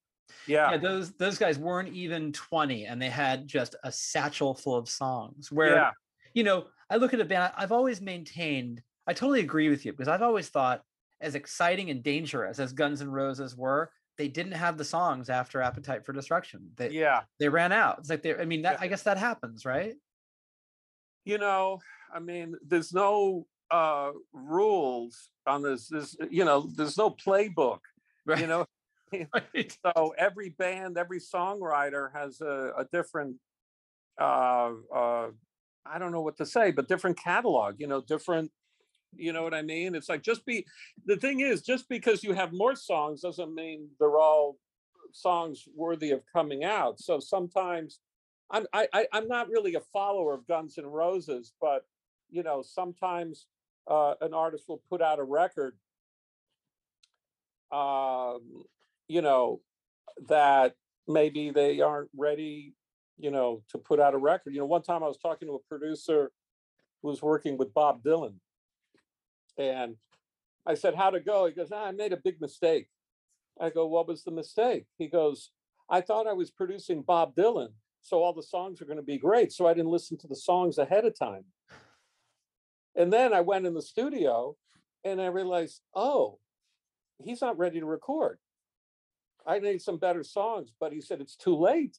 [0.46, 0.72] Yeah.
[0.72, 4.88] yeah, those those guys weren't even twenty, and they had just a satchel full of
[4.88, 5.52] songs.
[5.52, 5.92] Where, yeah.
[6.34, 7.52] you know, I look at a band.
[7.58, 10.84] I've always maintained I totally agree with you because I've always thought,
[11.20, 15.64] as exciting and dangerous as Guns N' Roses were, they didn't have the songs after
[15.64, 16.70] Appetite for Destruction.
[16.78, 17.98] They, yeah, they ran out.
[17.98, 18.36] It's like they.
[18.36, 18.86] I mean, that, yeah.
[18.86, 19.96] I guess that happens, right?
[21.26, 21.80] You know,
[22.14, 25.88] I mean, there's no uh rules on this.
[25.88, 27.80] This, you know, there's no playbook.
[28.26, 28.42] Right.
[28.42, 28.66] You know,
[29.34, 29.78] right.
[29.84, 33.38] so every band, every songwriter has a, a different.
[34.20, 35.28] Uh, uh,
[35.86, 37.80] I don't know what to say, but different catalog.
[37.80, 38.52] You know, different
[39.16, 39.96] you know what I mean?
[39.96, 40.66] It's like just be
[41.06, 44.58] the thing is just because you have more songs doesn't mean they're all
[45.12, 47.00] songs worthy of coming out.
[47.00, 48.00] So sometimes
[48.52, 51.86] I'm I, I am not really a follower of Guns N' Roses, but
[52.30, 53.48] you know sometimes
[53.90, 55.76] uh, an artist will put out a record,
[57.72, 58.64] um,
[59.08, 59.62] you know,
[60.28, 60.76] that
[61.08, 62.74] maybe they aren't ready,
[63.18, 64.54] you know, to put out a record.
[64.54, 66.32] You know, one time I was talking to a producer
[67.02, 68.36] who was working with Bob Dylan,
[69.58, 69.96] and
[70.66, 71.48] I said, How'd it go?
[71.48, 72.88] He goes, ah, I made a big mistake.
[73.60, 74.86] I go, What was the mistake?
[74.98, 75.50] He goes,
[75.90, 77.70] I thought I was producing Bob Dylan.
[78.02, 79.52] So all the songs are going to be great.
[79.52, 81.44] So I didn't listen to the songs ahead of time.
[82.96, 84.56] And then I went in the studio
[85.04, 86.40] and I realized, oh,
[87.24, 88.40] he's not ready to record.
[89.46, 91.98] I need some better songs, but he said it's too late.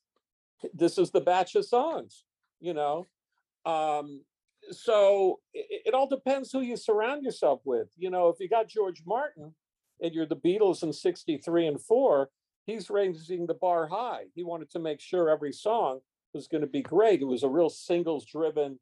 [0.75, 2.25] This is the batch of songs,
[2.61, 3.07] you know.
[3.65, 4.23] Um,
[4.71, 7.89] so it, it all depends who you surround yourself with.
[7.97, 9.55] You know, if you got George Martin
[10.01, 12.29] and you're the Beatles in 63 and 4,
[12.67, 14.25] he's raising the bar high.
[14.35, 16.01] He wanted to make sure every song
[16.35, 17.23] was going to be great.
[17.23, 18.79] It was a real singles driven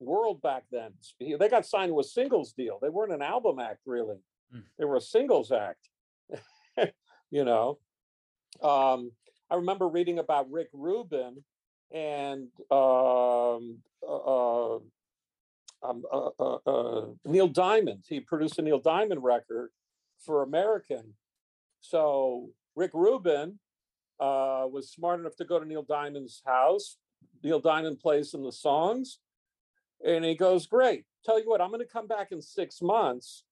[0.00, 0.92] world back then.
[1.20, 2.78] They got signed to a singles deal.
[2.80, 4.18] They weren't an album act, really.
[4.54, 4.62] Mm.
[4.78, 5.88] They were a singles act.
[7.30, 7.78] you know,
[8.62, 9.12] um,
[9.50, 11.42] I remember reading about Rick Rubin
[11.92, 14.78] and um, uh, uh
[15.82, 18.04] um, uh, uh, uh, Neil Diamond.
[18.08, 19.70] He produced a Neil Diamond record
[20.24, 21.14] for American.
[21.80, 23.58] So Rick Rubin
[24.18, 26.96] uh, was smart enough to go to Neil Diamond's house.
[27.42, 29.18] Neil Diamond plays him the songs,
[30.04, 31.04] and he goes, "Great.
[31.24, 33.44] Tell you what, I'm going to come back in six months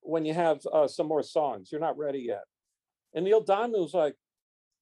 [0.00, 1.70] when you have uh, some more songs.
[1.70, 2.44] You're not ready yet."
[3.14, 4.14] And Neil Diamond was like,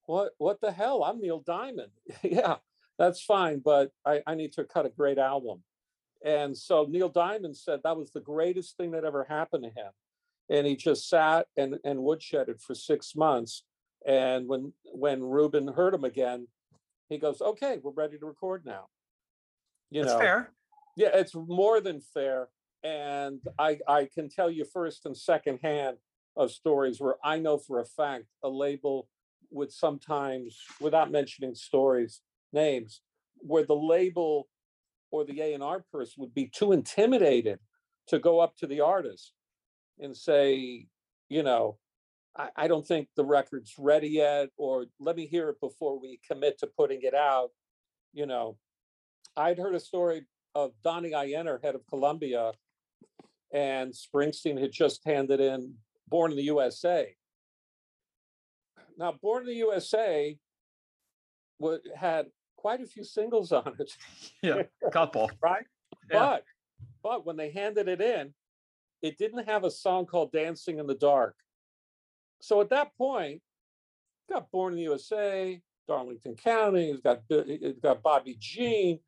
[0.06, 0.32] "What?
[0.38, 1.04] What the hell?
[1.04, 1.92] I'm Neil Diamond.
[2.22, 2.56] yeah,
[2.98, 5.62] that's fine, but I, I need to cut a great album."
[6.24, 9.92] And so Neil Diamond said that was the greatest thing that ever happened to him.
[10.48, 13.64] And he just sat and, and woodshedded for six months.
[14.06, 16.46] And when when Rubin heard him again,
[17.08, 18.86] he goes, Okay, we're ready to record now.
[19.90, 20.52] You That's know, fair.
[20.96, 22.48] Yeah, it's more than fair.
[22.82, 25.98] And I I can tell you first and second hand
[26.36, 29.08] of stories where I know for a fact a label
[29.50, 32.20] would sometimes, without mentioning stories,
[32.52, 33.00] names,
[33.38, 34.48] where the label
[35.10, 37.60] or the A&R person would be too intimidated
[38.08, 39.32] to go up to the artist
[40.00, 40.86] and say,
[41.28, 41.78] you know,
[42.36, 46.20] I, I don't think the record's ready yet, or let me hear it before we
[46.28, 47.50] commit to putting it out.
[48.12, 48.58] You know,
[49.36, 50.24] I'd heard a story
[50.56, 52.52] of Donnie Ienner, head of Columbia,
[53.52, 55.74] and Springsteen had just handed in
[56.08, 57.14] Born in the USA.
[58.96, 60.38] Now, Born in the USA
[61.94, 63.92] had quite a few singles on it.
[64.42, 65.30] yeah, a couple.
[65.42, 65.66] right?
[66.10, 66.18] Yeah.
[66.18, 66.44] But
[67.02, 68.32] but when they handed it in,
[69.02, 71.36] it didn't have a song called Dancing in the Dark.
[72.40, 73.42] So at that point,
[74.30, 76.90] got Born in the USA, Darlington County.
[76.90, 79.00] It's got it's got Bobby Jean.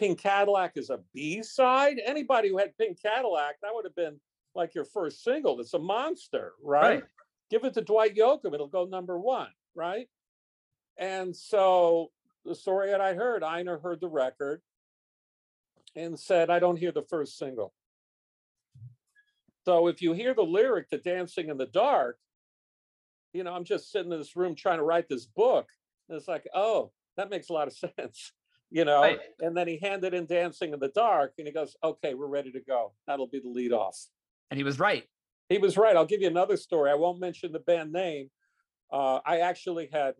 [0.00, 2.00] Pink Cadillac is a B side.
[2.04, 4.18] Anybody who had Pink Cadillac, that would have been
[4.54, 5.60] like your first single.
[5.60, 7.02] It's a monster, right?
[7.02, 7.02] right.
[7.50, 10.08] Give it to Dwight Yoakam, it'll go number one, right?
[10.96, 12.10] And so
[12.46, 14.62] the story that I heard, Einar heard the record
[15.94, 17.74] and said, I don't hear the first single.
[19.66, 22.16] So if you hear the lyric to Dancing in the Dark,
[23.34, 25.68] you know, I'm just sitting in this room trying to write this book.
[26.08, 28.32] And it's like, oh, that makes a lot of sense,
[28.70, 29.02] you know.
[29.02, 29.20] Right.
[29.40, 32.52] And then he handed in Dancing in the Dark and he goes, okay, we're ready
[32.52, 32.92] to go.
[33.06, 33.98] That'll be the lead off.
[34.50, 35.04] And he was right.
[35.48, 35.96] He was right.
[35.96, 36.90] I'll give you another story.
[36.90, 38.30] I won't mention the band name.
[38.92, 40.14] Uh, I actually had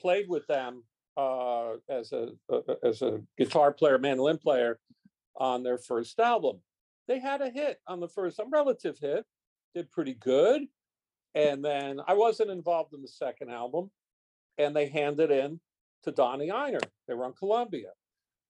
[0.00, 0.84] played with them
[1.16, 4.78] uh, as a uh, as a guitar player, mandolin player
[5.36, 6.60] on their first album.
[7.06, 9.24] They had a hit on the first, a relative hit,
[9.74, 10.62] did pretty good.
[11.34, 13.90] And then I wasn't involved in the second album,
[14.56, 15.60] and they handed in
[16.04, 16.80] to Donnie Ienner.
[17.08, 17.90] They were on Columbia.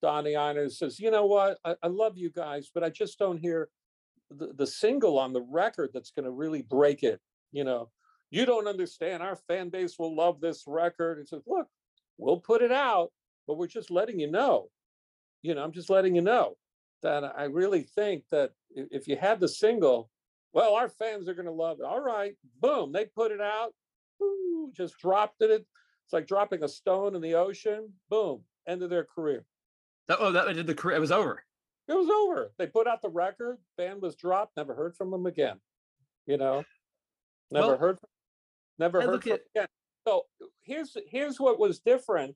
[0.01, 1.57] Donnie Ienner says, "You know what?
[1.65, 3.69] I, I love you guys, but I just don't hear
[4.29, 7.19] the, the single on the record that's going to really break it.
[7.51, 7.89] You know,
[8.29, 9.23] you don't understand.
[9.23, 11.67] Our fan base will love this record." He says, "Look,
[12.17, 13.11] we'll put it out,
[13.47, 14.69] but we're just letting you know.
[15.41, 16.57] You know, I'm just letting you know
[17.03, 20.09] that I really think that if you had the single,
[20.53, 21.85] well, our fans are going to love it.
[21.85, 23.73] All right, boom, they put it out,
[24.21, 25.65] Ooh, just dropped it.
[26.05, 27.91] It's like dropping a stone in the ocean.
[28.09, 29.45] Boom, end of their career.
[30.09, 30.97] Oh, that did the career.
[30.97, 31.43] It was over.
[31.87, 32.51] It was over.
[32.57, 33.57] They put out the record.
[33.77, 34.57] Band was dropped.
[34.57, 35.59] Never heard from them again.
[36.27, 36.63] You know,
[37.51, 37.97] never well, heard.
[38.77, 39.67] Never heard from at, again.
[40.07, 42.35] So uh, here's here's what was different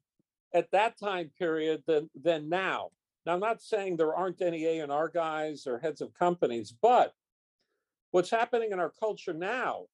[0.54, 2.90] at that time period than than now.
[3.26, 6.74] Now I'm not saying there aren't any A and R guys or heads of companies,
[6.82, 7.14] but
[8.12, 9.86] What's happening in our culture now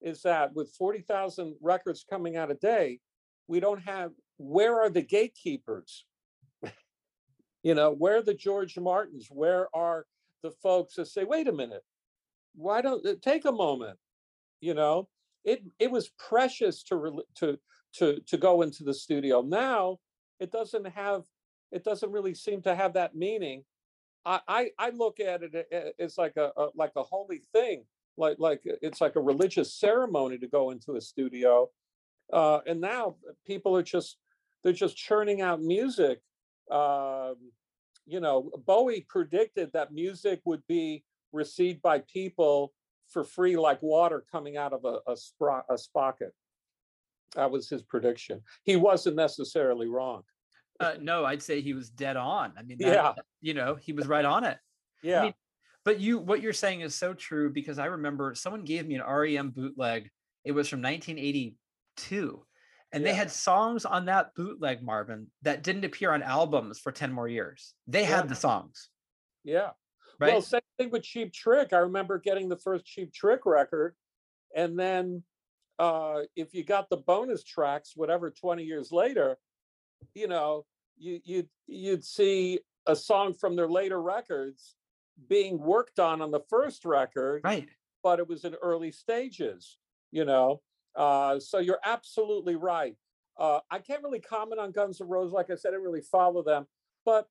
[0.00, 3.00] is that with 40,000 records coming out a day,
[3.48, 6.04] we don't have where are the gatekeepers?
[7.62, 9.28] you know, where are the George Martins?
[9.30, 10.06] Where are
[10.42, 11.84] the folks that say, wait a minute,
[12.54, 13.98] why don't uh, take a moment?
[14.60, 15.08] You know,
[15.44, 17.58] it it was precious to to
[17.94, 19.42] to to go into the studio.
[19.42, 19.98] Now
[20.40, 21.24] it doesn't have
[21.72, 23.64] it doesn't really seem to have that meaning
[24.26, 27.84] I, I look at it as like a, a, like a holy thing,
[28.16, 31.68] like like it's like a religious ceremony to go into a studio,
[32.32, 34.18] uh, and now people are just
[34.62, 36.20] they're just churning out music.
[36.70, 37.36] Um,
[38.06, 42.72] you know, Bowie predicted that music would be received by people
[43.10, 46.32] for free, like water coming out of a, a, spro- a sprocket.
[47.34, 48.40] That was his prediction.
[48.64, 50.22] He wasn't necessarily wrong.
[50.80, 52.52] Uh, no, I'd say he was dead on.
[52.58, 54.58] I mean, that, yeah, you know, he was right on it.
[55.02, 55.20] Yeah.
[55.20, 55.34] I mean,
[55.84, 59.02] but you, what you're saying is so true because I remember someone gave me an
[59.06, 60.10] REM bootleg.
[60.44, 60.80] It was from
[61.96, 62.44] 1982,
[62.92, 63.10] and yeah.
[63.10, 67.28] they had songs on that bootleg, Marvin, that didn't appear on albums for 10 more
[67.28, 67.74] years.
[67.86, 68.16] They yeah.
[68.16, 68.88] had the songs.
[69.42, 69.70] Yeah.
[70.20, 70.32] Right.
[70.32, 71.72] Well, same thing with Cheap Trick.
[71.72, 73.94] I remember getting the first Cheap Trick record,
[74.54, 75.24] and then
[75.78, 79.36] uh, if you got the bonus tracks, whatever, 20 years later,
[80.14, 80.64] you know,
[80.96, 84.76] you you'd you'd see a song from their later records
[85.28, 87.68] being worked on on the first record, right?
[88.04, 89.78] But it was in early stages,
[90.12, 90.60] you know.
[90.96, 92.96] Uh, so you're absolutely right.
[93.38, 96.42] Uh, I can't really comment on Guns N' Roses, like I said, I really follow
[96.42, 96.66] them,
[97.04, 97.28] but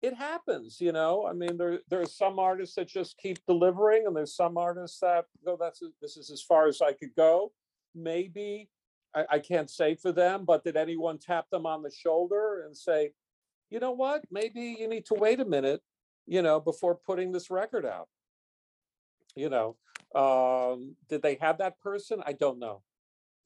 [0.00, 1.26] it happens, you know.
[1.26, 5.26] I mean, there there's some artists that just keep delivering, and there's some artists that
[5.44, 7.52] go, "That's this is as far as I could go."
[7.94, 8.68] Maybe
[9.14, 12.76] I, I can't say for them, but did anyone tap them on the shoulder and
[12.76, 13.12] say,
[13.70, 15.82] you know what, maybe you need to wait a minute,
[16.26, 18.08] you know, before putting this record out?
[19.34, 19.76] You know,
[20.14, 22.22] um, did they have that person?
[22.26, 22.82] I don't know.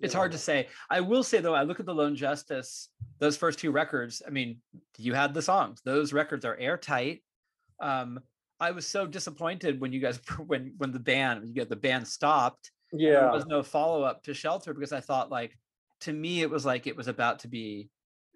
[0.00, 0.68] It's hard to say.
[0.90, 4.22] I will say though, I look at the Lone Justice, those first two records.
[4.26, 4.58] I mean,
[4.98, 7.22] you had the songs; those records are airtight.
[7.80, 8.20] Um,
[8.60, 12.06] I was so disappointed when you guys, when when the band, you get the band
[12.06, 15.56] stopped, yeah there was no follow-up to shelter because i thought like
[16.00, 17.88] to me it was like it was about to be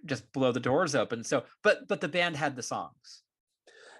[0.06, 3.22] just blow the doors open so but but the band had the songs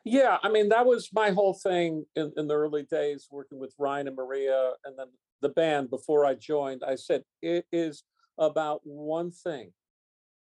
[0.05, 3.75] yeah i mean that was my whole thing in, in the early days working with
[3.79, 5.07] ryan and maria and then
[5.41, 8.05] the band before i joined i said it is
[8.39, 9.73] about one thing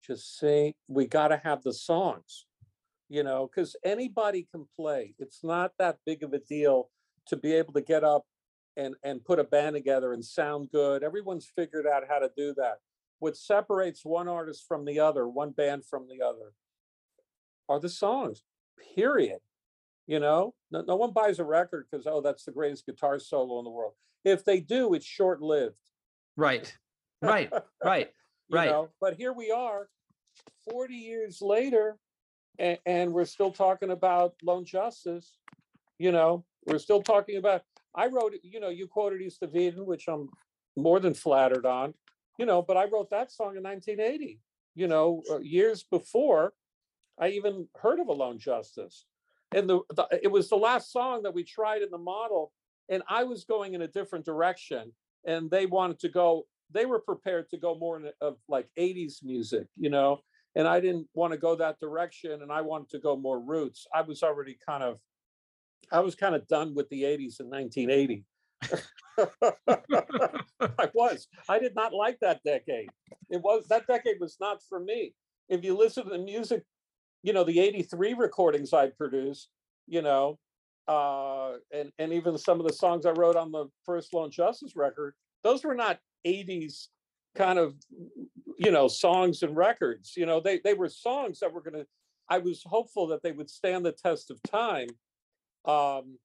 [0.07, 2.47] just say we got to have the songs
[3.09, 6.91] you know because anybody can play it's not that big of a deal
[7.26, 8.24] to be able to get up
[8.78, 11.03] and and put a band together and sound good.
[11.03, 12.76] Everyone's figured out how to do that.
[13.18, 16.53] What separates one artist from the other, one band from the other,
[17.68, 18.43] are the songs.
[18.95, 19.41] Period.
[20.07, 23.59] You know, no, no one buys a record because oh, that's the greatest guitar solo
[23.59, 23.93] in the world.
[24.25, 25.77] If they do, it's short lived.
[26.37, 26.73] Right.
[27.21, 27.53] Right.
[27.83, 28.11] right.
[28.49, 28.71] You Right.
[28.71, 28.91] know?
[29.01, 29.89] But here we are,
[30.71, 31.99] 40 years later,
[32.61, 35.37] and, and we're still talking about lone justice.
[35.99, 37.62] You know, we're still talking about.
[37.93, 40.29] I wrote, you know, you quoted East of Eden, which I'm
[40.77, 41.95] more than flattered on.
[42.39, 44.39] You know, but I wrote that song in 1980.
[44.77, 46.53] You know, uh, years before
[47.19, 49.07] I even heard of a lone justice,
[49.53, 52.53] and the, the it was the last song that we tried in the model,
[52.89, 54.93] and I was going in a different direction,
[55.26, 56.47] and they wanted to go.
[56.70, 60.20] They were prepared to go more in a- of like 80s music, you know,
[60.55, 63.86] and I didn't want to go that direction, and I wanted to go more roots.
[63.95, 64.99] I was already kind of,
[65.91, 68.24] I was kind of done with the 80s in 1980.
[70.61, 71.28] I was.
[71.49, 72.89] I did not like that decade.
[73.30, 75.14] It was that decade was not for me.
[75.49, 76.64] If you listen to the music,
[77.22, 79.49] you know, the 83 recordings I produced,
[79.86, 80.39] you know,
[80.89, 84.74] uh, and, and even some of the songs I wrote on the first Lone Justice
[84.74, 85.14] record,
[85.45, 86.89] those were not 80s
[87.36, 87.74] kind of,
[88.59, 90.14] you know, songs and records.
[90.16, 91.86] You know, they, they were songs that were going to,
[92.30, 94.89] I was hopeful that they would stand the test of time.
[95.66, 96.18] Um,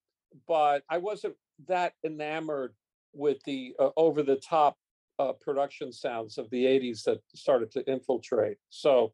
[0.48, 1.36] but I wasn't
[1.68, 2.74] that enamored
[3.14, 4.78] with the uh, over the top
[5.20, 8.58] uh, production sounds of the 80s that started to infiltrate.
[8.70, 9.14] So.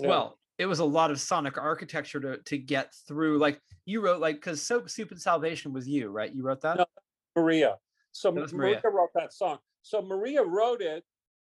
[0.00, 3.38] Well, it was a lot of sonic architecture to to get through.
[3.38, 6.32] Like you wrote, like because Soap Soup and Salvation was you, right?
[6.32, 6.78] You wrote that.
[6.78, 6.86] No.
[7.36, 7.76] Maria.
[8.12, 8.52] So Maria.
[8.52, 8.80] Maria.
[8.84, 9.58] wrote that song.
[9.82, 11.04] So Maria wrote it,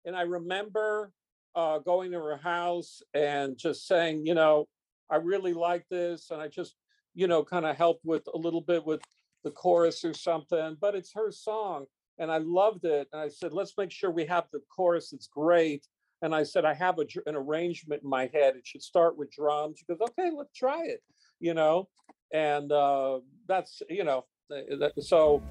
[0.05, 1.11] and I remember
[1.55, 4.67] uh, going to her house and just saying, you know,
[5.09, 6.75] I really like this, and I just,
[7.15, 9.01] you know, kind of helped with a little bit with
[9.43, 10.77] the chorus or something.
[10.79, 11.85] But it's her song,
[12.19, 13.07] and I loved it.
[13.11, 15.11] And I said, let's make sure we have the chorus.
[15.13, 15.87] It's great.
[16.21, 18.55] And I said, I have a, an arrangement in my head.
[18.55, 19.79] It should start with drums.
[19.79, 21.01] She goes, okay, let's try it.
[21.39, 21.87] You know,
[22.33, 25.41] and uh, that's you know, that, so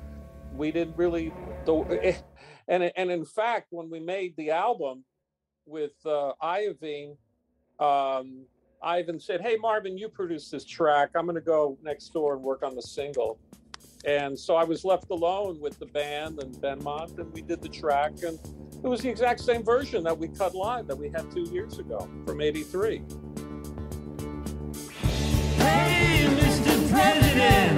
[0.55, 1.33] we didn't really
[1.65, 2.17] the
[2.69, 5.05] and and in fact when we made the album
[5.67, 7.17] with uh Iovine
[7.79, 8.45] um
[8.85, 12.43] Iovine said hey Marvin you produce this track I'm going to go next door and
[12.43, 13.39] work on the single
[14.05, 17.69] and so I was left alone with the band and Benmont and we did the
[17.69, 18.39] track and
[18.83, 21.79] it was the exact same version that we cut live that we had 2 years
[21.79, 23.03] ago from 83
[25.59, 26.91] Hey, Mr.
[26.91, 27.77] President,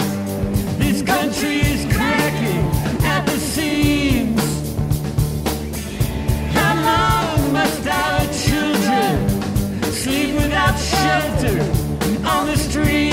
[0.78, 2.66] this country is cracking
[3.04, 4.40] at the seams.
[6.54, 11.62] How long must our children sleep without shelter
[12.28, 13.09] on the streets?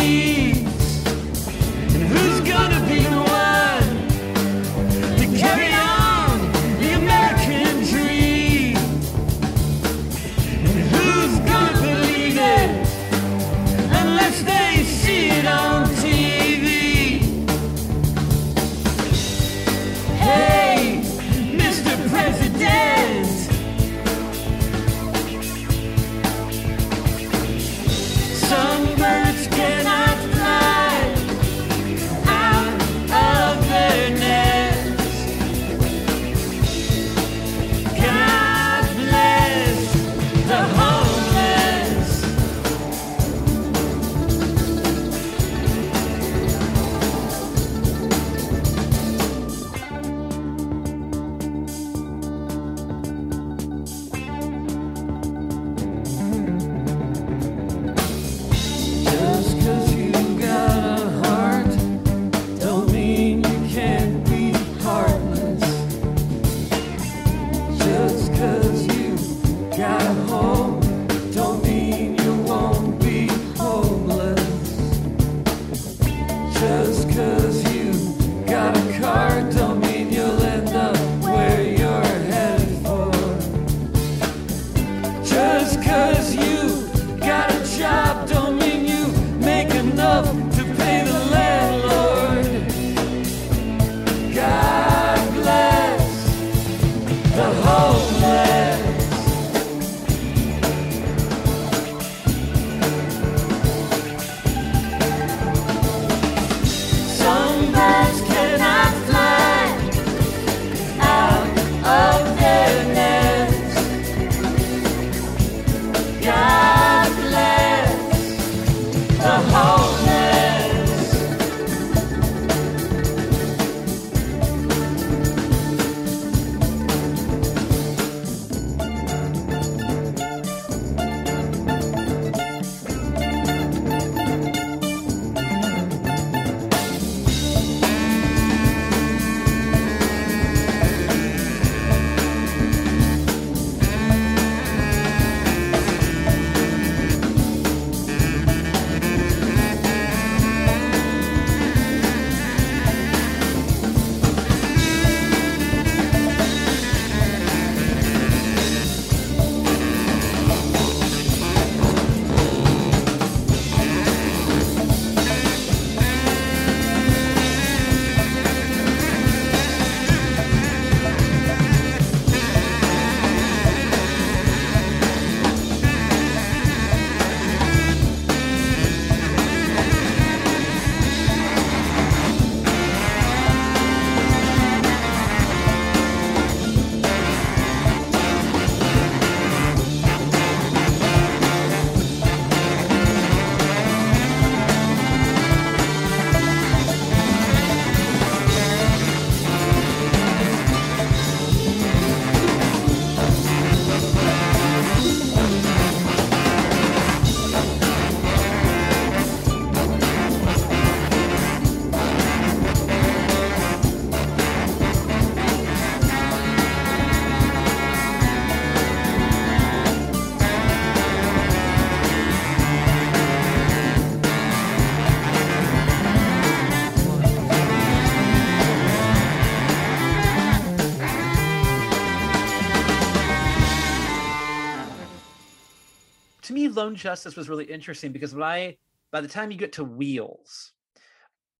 [236.95, 238.77] Justice was really interesting because when I,
[239.11, 240.71] by the time you get to Wheels,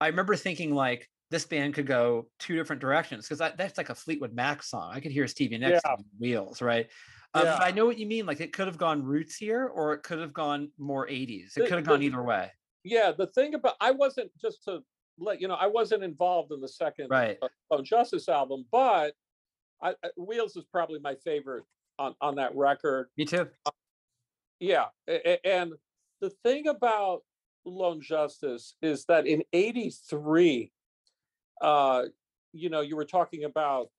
[0.00, 3.94] I remember thinking like this band could go two different directions because that's like a
[3.94, 4.90] Fleetwood Mac song.
[4.94, 5.92] I could hear Stevie Nicks Yeah.
[5.92, 6.88] on Wheels, right?
[7.34, 7.56] Um, Yeah.
[7.60, 8.24] I know what you mean.
[8.26, 11.56] Like it could have gone roots here, or it could have gone more 80s.
[11.56, 12.50] It could have gone either way.
[12.84, 14.80] Yeah, the thing about I wasn't just to
[15.18, 17.36] let you know, I wasn't involved in the second Right.
[17.70, 19.14] uh, Justice album, but
[19.82, 21.64] I, I- Wheels is probably my favorite
[21.98, 23.08] on on that record.
[23.18, 23.48] Me too.
[24.60, 24.86] Yeah,
[25.44, 25.74] and
[26.20, 27.22] the thing about
[27.64, 30.72] Lone Justice is that in '83,
[31.60, 32.06] uh,
[32.52, 33.90] you know, you were talking about,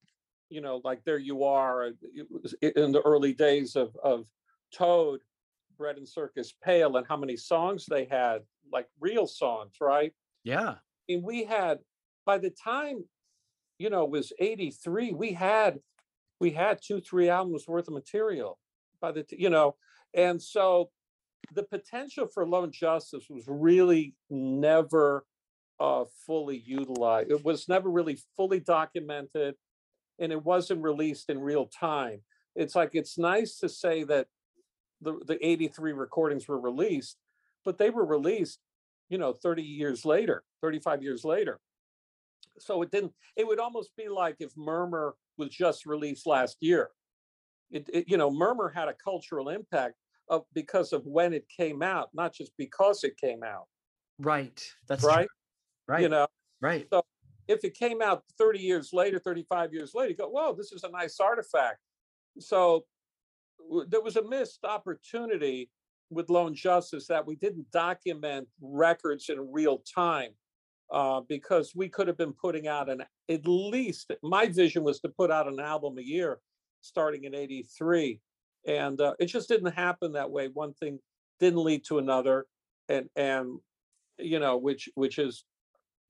[0.50, 4.28] you know, like there you are it was i- in the early days of of
[4.74, 5.22] Toad,
[5.78, 10.14] Bread and Circus Pale, and how many songs they had, like real songs, right?
[10.44, 10.80] Yeah.
[11.10, 11.80] and we had
[12.26, 13.06] by the time,
[13.78, 15.82] you know, it was '83, we had
[16.40, 18.60] we had two, three albums worth of material
[19.02, 19.78] by the, t- you know,
[20.14, 20.90] and so
[21.54, 25.26] the potential for Lone Justice was really never
[25.80, 27.32] uh, fully utilized.
[27.32, 29.56] It was never really fully documented,
[30.20, 32.22] and it wasn't released in real time.
[32.56, 34.28] It's like it's nice to say that
[35.02, 37.18] the the '83 recordings were released,
[37.64, 38.60] but they were released,
[39.10, 41.60] you know, 30 years later, 35 years later.
[42.58, 43.14] So it didn't.
[43.38, 46.90] It would almost be like if Murmur was just released last year.
[47.72, 49.96] It, it you know, Murmur had a cultural impact
[50.30, 53.66] of because of when it came out, not just because it came out,
[54.20, 54.62] Right.
[54.88, 55.10] That's true.
[55.10, 55.28] right?
[55.88, 56.02] Right.
[56.02, 56.28] You know,
[56.62, 56.86] right.
[56.92, 57.04] So
[57.48, 60.84] if it came out 30 years later, 35 years later, you go, whoa, this is
[60.84, 61.80] a nice artifact.
[62.40, 62.86] So
[63.88, 65.72] there was a missed opportunity
[66.12, 70.32] with Lone Justice that we didn't document records in real time
[70.92, 75.10] uh, because we could have been putting out an at least my vision was to
[75.10, 76.40] put out an album a year
[76.82, 78.20] starting in 83
[78.68, 80.50] and uh, it just didn't happen that way.
[80.54, 81.00] One thing
[81.40, 82.46] didn't lead to another
[82.90, 83.60] and and
[84.18, 85.46] you know which which is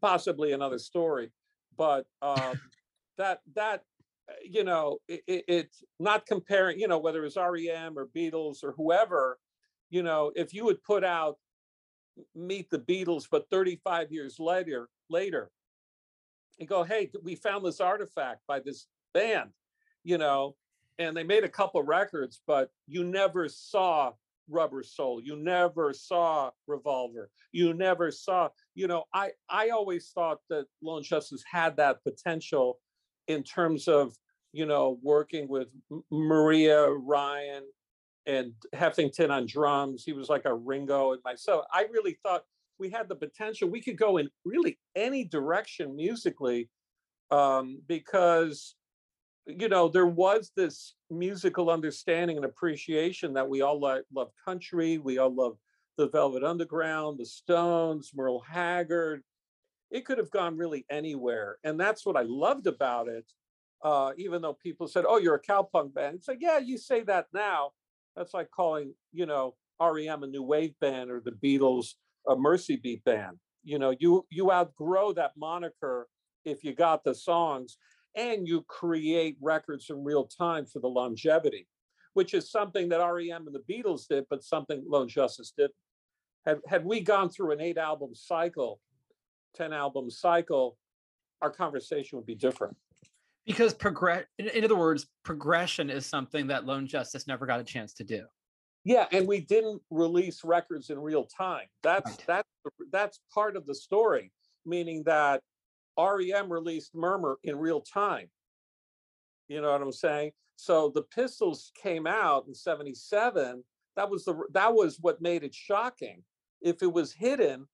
[0.01, 1.31] possibly another story
[1.77, 2.59] but um
[3.17, 3.83] that that
[4.29, 8.63] uh, you know it, it, it's not comparing you know whether it's rem or beatles
[8.63, 9.37] or whoever
[9.89, 11.37] you know if you would put out
[12.35, 15.51] meet the beatles but 35 years later later
[16.59, 19.49] and go hey we found this artifact by this band
[20.03, 20.55] you know
[20.99, 24.11] and they made a couple records but you never saw
[24.49, 30.39] rubber soul you never saw revolver you never saw you know i i always thought
[30.49, 32.79] that lone justice had that potential
[33.27, 34.13] in terms of
[34.51, 35.67] you know working with
[36.11, 37.63] maria ryan
[38.25, 42.43] and heffington on drums he was like a ringo and myself i really thought
[42.79, 46.69] we had the potential we could go in really any direction musically
[47.31, 48.75] um, because
[49.57, 54.97] you know there was this musical understanding and appreciation that we all lo- love country
[54.97, 55.57] we all love
[55.97, 59.21] the velvet underground the stones merle haggard.
[59.91, 63.25] It could have gone really anywhere and that's what i loved about it
[63.83, 66.15] uh, even though people said oh you're a cowpunk band.
[66.15, 67.71] It's like yeah you say that now.
[68.15, 71.93] That's like calling you know rem a new wave band or the beatles
[72.27, 73.37] a mersey beat band.
[73.63, 76.07] You know you you outgrow that moniker
[76.45, 77.77] if you got the songs
[78.19, 81.67] and you create records in real time for the longevity,
[82.13, 85.71] which is something that REM and the Beatles did, but something Lone Justice did.
[86.45, 88.81] Had, had we gone through an eight album cycle,
[89.55, 90.77] 10 album cycle,
[91.41, 92.75] our conversation would be different.
[93.45, 97.63] Because progress, in, in other words, progression is something that Lone Justice never got a
[97.63, 98.25] chance to do.
[98.83, 101.67] Yeah, and we didn't release records in real time.
[101.83, 102.23] That's Right.
[102.27, 102.49] that's
[102.91, 104.31] that's part of the story,
[104.65, 105.41] meaning that
[105.99, 108.29] REM released Murmur in real time.
[109.47, 110.31] You know what I'm saying?
[110.55, 113.63] So the Pistols came out in 77.
[113.95, 116.23] That was the that was what made it shocking.
[116.61, 117.67] If it was hidden,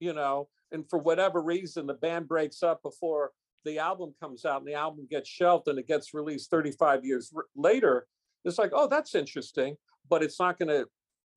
[0.00, 3.30] you know, and for whatever reason the band breaks up before
[3.64, 7.32] the album comes out and the album gets shelved and it gets released 35 years
[7.54, 8.06] later,
[8.44, 9.76] it's like, oh, that's interesting,
[10.08, 10.86] but it's not going to,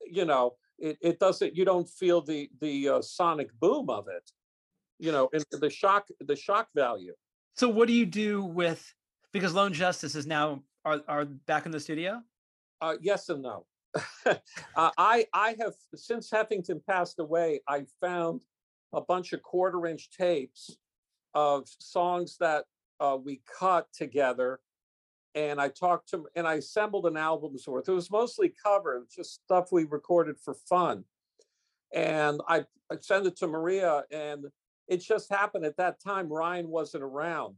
[0.10, 1.56] you know, it, it doesn't.
[1.56, 4.32] You don't feel the the uh, sonic boom of it,
[5.00, 7.14] you know, and the shock the shock value.
[7.56, 8.94] So what do you do with
[9.32, 12.22] because Lone Justice is now are, are back in the studio?
[12.82, 13.66] Uh, yes and no.
[14.26, 14.36] uh,
[14.98, 17.62] I I have since Heffington passed away.
[17.68, 18.42] I found
[18.94, 20.78] a bunch of quarter inch tapes
[21.34, 22.66] of songs that
[23.00, 24.60] uh, we cut together,
[25.34, 27.88] and I talked to and I assembled an album's worth.
[27.88, 31.06] It was mostly cover, just stuff we recorded for fun,
[31.94, 34.46] and I, I sent it to Maria, and
[34.88, 37.56] it just happened at that time Ryan wasn't around,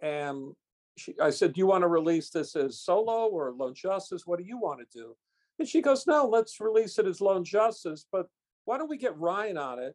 [0.00, 0.54] and
[0.96, 4.26] she, I said, "Do you want to release this as solo or Lone Justice?
[4.26, 5.16] What do you want to do?"
[5.58, 8.28] And she goes, no, let's release it as Lone Justice, but
[8.64, 9.94] why don't we get Ryan on it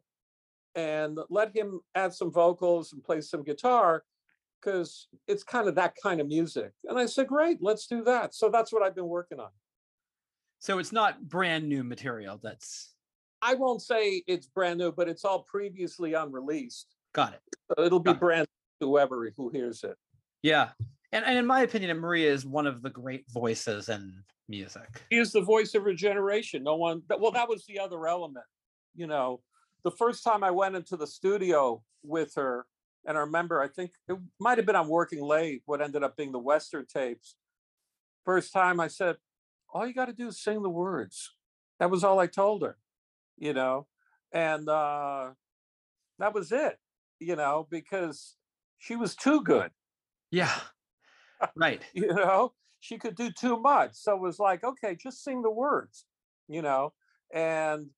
[0.74, 4.02] and let him add some vocals and play some guitar
[4.60, 6.72] because it's kind of that kind of music.
[6.84, 8.34] And I said, great, let's do that.
[8.34, 9.50] So that's what I've been working on.
[10.58, 12.40] So it's not brand new material.
[12.42, 12.93] That's
[13.44, 16.94] I won't say it's brand new, but it's all previously unreleased.
[17.12, 17.40] got it.
[17.68, 18.46] So it'll be Got brand
[18.80, 19.96] new to whoever who hears it.
[20.42, 20.70] Yeah.
[21.12, 24.14] And, and in my opinion, Maria is one of the great voices in
[24.48, 25.02] music.
[25.12, 26.62] She is the voice of her generation.
[26.64, 28.46] No one, well, that was the other element.
[28.94, 29.40] You know,
[29.84, 32.66] the first time I went into the studio with her,
[33.06, 36.16] and I remember, I think it might have been on Working Late, what ended up
[36.16, 37.36] being the Western tapes.
[38.24, 39.16] First time I said,
[39.72, 41.34] all you got to do is sing the words.
[41.78, 42.78] That was all I told her,
[43.36, 43.86] you know,
[44.32, 45.32] and uh,
[46.18, 46.78] that was it,
[47.20, 48.36] you know, because
[48.78, 49.72] she was too good
[50.30, 50.60] Yeah.
[51.56, 51.82] Right.
[51.94, 55.50] you know she could do too much so it was like okay just sing the
[55.50, 56.06] words
[56.48, 56.92] you know
[57.32, 57.90] and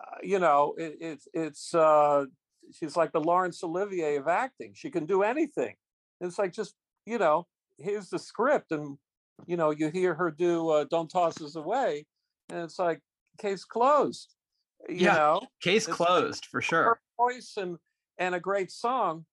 [0.00, 2.24] uh, you know it, it's it's uh
[2.72, 5.74] she's like the laurence olivier of acting she can do anything
[6.20, 6.74] it's like just
[7.06, 7.46] you know
[7.78, 8.98] here's the script and
[9.46, 12.06] you know you hear her do uh, don't toss us away
[12.50, 13.00] and it's like
[13.38, 14.35] case closed
[14.88, 15.14] you Yeah.
[15.14, 17.00] know Case It's- closed for her sure.
[17.16, 17.78] voice and
[18.18, 19.26] and a great song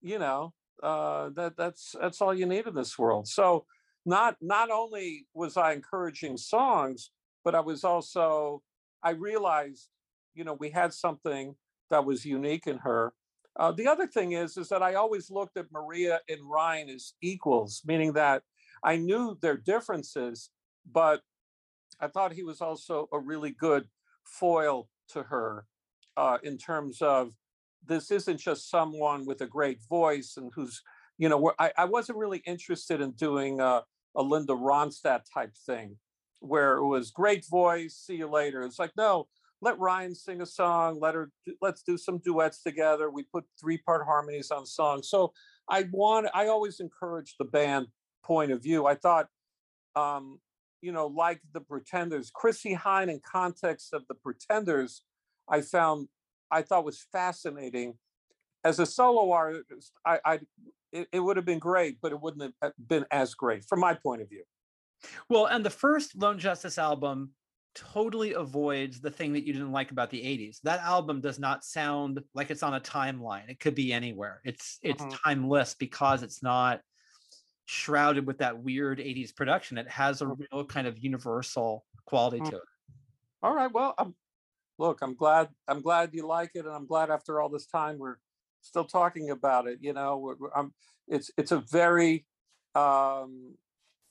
[0.00, 3.66] you know uh that that's that's all you need in this world so
[4.06, 7.10] not not only was i encouraging songs
[7.44, 8.62] but i was also
[9.02, 9.88] i realized
[10.34, 11.54] you know we had something
[11.90, 13.12] that was unique in her
[13.56, 17.14] uh, the other thing is is that i always looked at maria and ryan as
[17.20, 18.42] equals meaning that
[18.84, 20.50] i knew their differences
[20.90, 21.20] but
[22.00, 23.86] i thought he was also a really good
[24.24, 25.64] foil to her
[26.16, 27.32] uh, in terms of
[27.86, 30.82] this isn't just someone with a great voice and who's
[31.18, 33.82] you know I, I wasn't really interested in doing a,
[34.16, 35.96] a linda ronstadt type thing
[36.40, 38.62] where it was great voice see you later.
[38.62, 39.28] It's like no
[39.62, 41.30] let ryan sing a song let her
[41.60, 45.34] let's do some duets together we put three part harmonies on songs so
[45.68, 47.86] i want i always encourage the band
[48.22, 48.86] point of view.
[48.86, 49.26] I thought
[49.96, 50.38] um
[50.82, 55.04] you know like the pretenders chrissie hynde in context of the pretenders
[55.48, 56.08] i found
[56.52, 57.98] I thought was fascinating.
[58.64, 60.40] As a solo artist, I, I
[60.92, 63.94] it, it would have been great, but it wouldn't have been as great from my
[63.94, 64.44] point of view.
[65.28, 67.34] Well, and the first Lone Justice album
[67.74, 70.60] totally avoids the thing that you didn't like about the 80s.
[70.64, 73.48] That album does not sound like it's on a timeline.
[73.48, 74.40] It could be anywhere.
[74.44, 75.20] It's it's Mhm.
[75.24, 76.80] timeless because it's not
[77.70, 79.78] shrouded with that weird 80s production.
[79.78, 80.38] It has a Mhm.
[80.52, 82.50] real kind of universal quality Mm.
[82.50, 82.68] to it.
[83.42, 84.16] All right, well, I'm,
[84.78, 87.98] look, I'm glad I'm glad you like it, and I'm glad after all this time
[87.98, 88.18] we're
[88.60, 89.78] still talking about it.
[89.82, 90.74] You know, I'm,
[91.08, 92.26] it's it's a very,
[92.74, 93.56] um,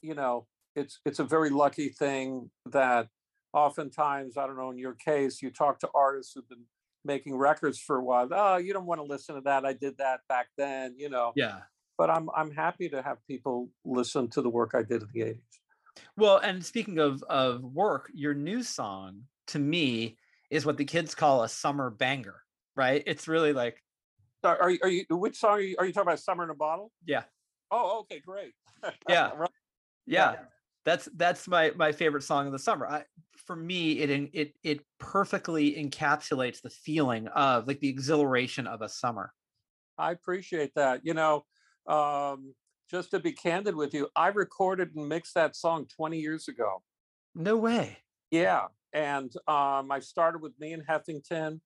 [0.01, 3.09] you know, it's it's a very lucky thing that
[3.53, 6.65] oftentimes I don't know in your case you talk to artists who've been
[7.05, 8.29] making records for a while.
[8.31, 9.65] Oh, you don't want to listen to that.
[9.65, 10.95] I did that back then.
[10.97, 11.63] You know, Yeah.
[11.99, 15.21] But I'm I'm happy to have people listen to the work I did in the
[15.21, 15.59] '80s.
[16.17, 20.17] Well, and speaking of of work, your new song to me
[20.49, 22.41] is what the kids call a summer banger,
[22.75, 23.03] right?
[23.05, 23.83] It's really like,
[24.43, 26.19] Are you, are you which song are you, are you talking about?
[26.19, 26.93] Summer in a Bottle?
[27.05, 27.23] yeah,
[27.69, 28.53] Oh, okay, great.
[29.09, 29.31] Yeah.
[29.35, 29.49] Right.
[30.07, 30.31] yeah.
[30.31, 30.39] Yeah.
[30.85, 32.87] That's that's my my favorite song of the summer.
[32.87, 33.03] I,
[33.35, 38.87] for me, it it it perfectly encapsulates the feeling of like the exhilaration of a
[38.87, 39.33] summer.
[39.97, 41.01] I appreciate that.
[41.05, 41.43] You know,
[41.89, 42.53] um,
[42.89, 46.81] just to be candid with you, I recorded and mixed that song 20 years ago.
[47.35, 47.97] No way.
[48.31, 48.67] Yeah.
[48.93, 51.59] And um, I started with me in Heffington,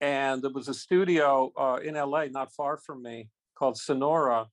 [0.00, 4.46] and there was a studio uh, in LA not far from me called Sonora.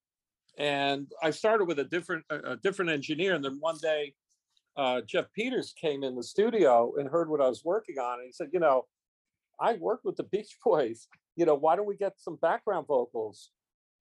[0.57, 4.15] And I started with a different a, a different engineer, and then one day,
[4.75, 8.25] uh, Jeff Peters came in the studio and heard what I was working on, and
[8.25, 8.85] he said, "You know,
[9.59, 11.07] I worked with the Beach Boys.
[11.35, 13.51] You know, why don't we get some background vocals?"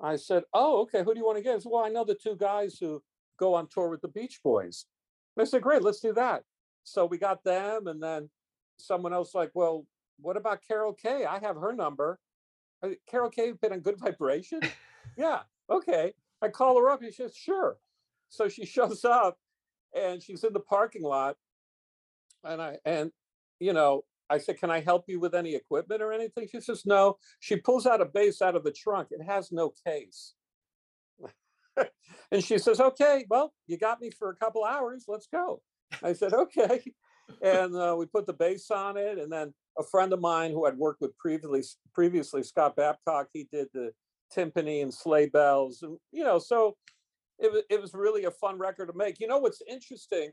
[0.01, 1.03] I said, "Oh, okay.
[1.03, 3.03] Who do you want to get?" Said, well, I know the two guys who
[3.39, 4.87] go on tour with the Beach Boys.
[5.37, 6.43] And I said, "Great, let's do that."
[6.85, 8.31] So we got them, and then
[8.79, 9.87] someone else like, "Well,
[10.21, 11.25] what about Carol Kaye?
[11.25, 12.19] I have her number."
[13.09, 14.61] Carol Kaye been on Good Vibration?
[15.17, 15.41] yeah,
[15.71, 16.13] okay.
[16.43, 17.03] I call her up.
[17.03, 17.79] She says, "Sure."
[18.29, 19.39] So she shows up,
[19.95, 21.37] and she's in the parking lot,
[22.45, 23.11] and I and
[23.61, 26.85] you know I said, "Can I help you with any equipment or anything?" She says,
[26.87, 29.09] "No." She pulls out a bass out of the trunk.
[29.11, 30.35] It has no case.
[32.33, 35.05] and she says, "Okay, well, you got me for a couple hours.
[35.09, 35.63] Let's go."
[36.03, 36.83] I said, "Okay,"
[37.43, 39.19] and uh, we put the bass on it.
[39.19, 41.63] And then a friend of mine who had worked with previously,
[41.95, 43.93] previously Scott Babcock, he did the
[44.35, 46.77] timpani and sleigh bells, and you know, so
[47.39, 49.21] it it was really a fun record to make.
[49.21, 50.33] You know what's interesting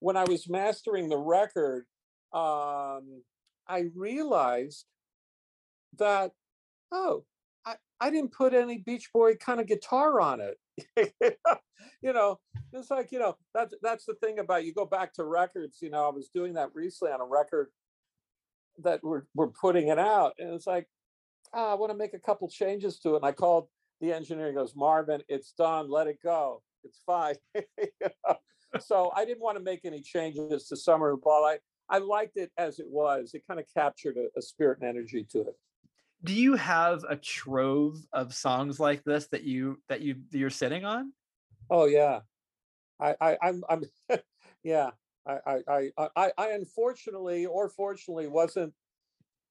[0.00, 1.86] when I was mastering the record,
[2.32, 3.22] um,
[3.68, 4.84] I realized
[5.98, 6.32] that
[6.92, 7.24] oh,
[7.64, 10.58] I, I didn't put any Beach Boy kind of guitar on it.
[12.02, 12.38] you know,
[12.72, 15.78] it's like you know that's that's the thing about you go back to records.
[15.80, 17.68] You know, I was doing that recently on a record
[18.82, 20.86] that we're we're putting it out, and it's like
[21.54, 23.16] ah, I want to make a couple changes to it.
[23.16, 23.68] And I called
[24.00, 24.48] the engineer.
[24.48, 25.90] He goes, Marvin, it's done.
[25.90, 26.62] Let it go.
[26.84, 27.34] It's fine.
[27.54, 28.36] You know?
[28.80, 31.46] So I didn't want to make any changes to Summer Ball.
[31.46, 31.58] I
[31.88, 33.32] I liked it as it was.
[33.34, 35.56] It kind of captured a, a spirit and energy to it.
[36.24, 40.84] Do you have a trove of songs like this that you that you you're sitting
[40.84, 41.12] on?
[41.70, 42.20] Oh yeah,
[43.00, 43.84] I, I I'm I'm
[44.62, 44.90] yeah.
[45.26, 48.72] I, I I I I unfortunately or fortunately wasn't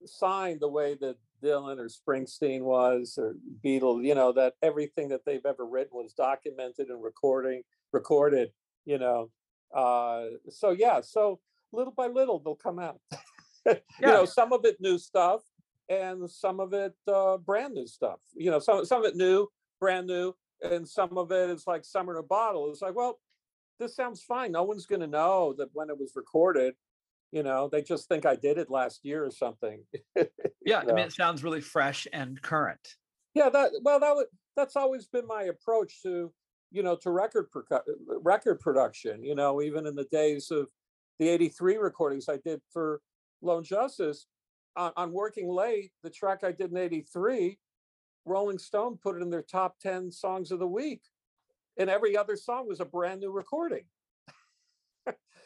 [0.06, 4.04] signed the way that Dylan or Springsteen was or Beatles.
[4.04, 7.62] You know that everything that they've ever written was documented and recording
[7.92, 8.50] recorded.
[8.86, 9.30] You know,
[9.74, 11.02] uh, so yeah.
[11.02, 11.40] So
[11.76, 13.00] little by little they'll come out.
[13.66, 15.42] you know, some of it new stuff
[15.90, 18.20] and some of it uh, brand new stuff.
[18.36, 19.48] You know, some some of it new,
[19.80, 22.70] brand new, and some of it is like summer in a bottle.
[22.72, 23.20] It's like, well,
[23.80, 24.52] this sounds fine.
[24.52, 26.74] No one's going to know that when it was recorded.
[27.32, 29.84] You know, they just think I did it last year or something.
[30.68, 32.96] Yeah, I mean, it sounds really fresh and current.
[33.36, 36.34] yeah, that well, that would that's always been my approach to
[36.72, 37.50] you know to record
[38.24, 39.24] record production.
[39.24, 40.70] You know, even in the days of
[41.20, 43.02] the '83 recordings I did for
[43.42, 44.28] Lone Justice
[44.76, 47.58] on, on Working Late, the track I did in '83,
[48.26, 51.02] Rolling Stone put it in their top ten songs of the week,
[51.78, 53.84] and every other song was a brand new recording.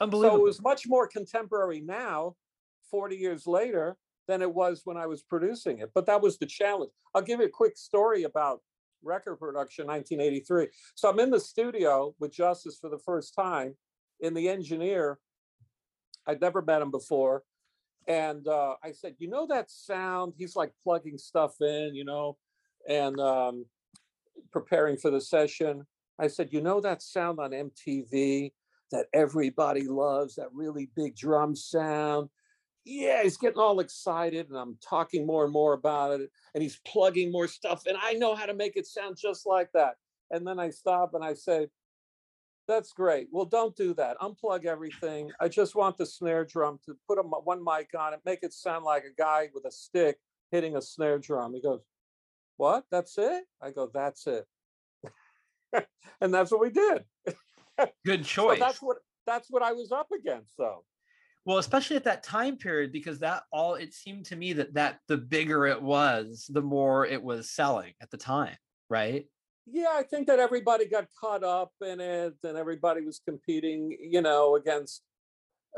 [0.02, 0.38] Unbelievable.
[0.38, 2.36] So it was much more contemporary now,
[2.90, 3.98] 40 years later,
[4.30, 5.92] than it was when I was producing it.
[5.94, 6.92] But that was the challenge.
[7.14, 8.62] I'll give you a quick story about
[9.04, 10.68] record production 1983.
[10.96, 13.76] So I'm in the studio with Justice for the first time,
[14.22, 15.20] and the engineer,
[16.30, 17.44] I'd never met him before.
[18.08, 20.34] And uh, I said, You know that sound?
[20.38, 22.38] He's like plugging stuff in, you know,
[22.88, 23.66] and um,
[24.52, 25.86] preparing for the session.
[26.20, 28.52] I said, You know that sound on MTV?
[28.92, 32.30] that everybody loves, that really big drum sound.
[32.86, 36.80] Yeah, he's getting all excited, and I'm talking more and more about it, and he's
[36.88, 39.96] plugging more stuff, and I know how to make it sound just like that.
[40.32, 41.68] And then I stop and I say,
[42.70, 43.30] That's great.
[43.32, 44.20] Well, don't do that.
[44.20, 45.32] Unplug everything.
[45.40, 48.54] I just want the snare drum to put a, one mic on it, make it
[48.54, 50.20] sound like a guy with a stick
[50.52, 51.56] hitting a snare drum.
[51.56, 51.82] He goes,
[52.58, 52.84] What?
[52.92, 53.46] That's it?
[53.60, 54.46] I go, That's it.
[56.22, 57.06] and that's what we did.
[58.06, 58.60] Good So choice.
[58.60, 60.54] that's what that's what I was up against.
[60.56, 60.84] though.
[61.46, 65.00] well, especially at that time period, because that all it seemed to me that that
[65.08, 68.58] the bigger it was, the more it was selling at the time,
[68.92, 69.26] right?
[69.72, 73.98] Yeah, I think that everybody got caught up in it, and everybody was competing.
[74.00, 75.04] You know, against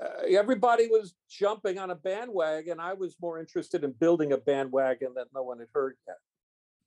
[0.02, 2.80] uh, everybody was jumping on a bandwagon.
[2.80, 6.18] I was more interested in building a bandwagon that no one had heard yet.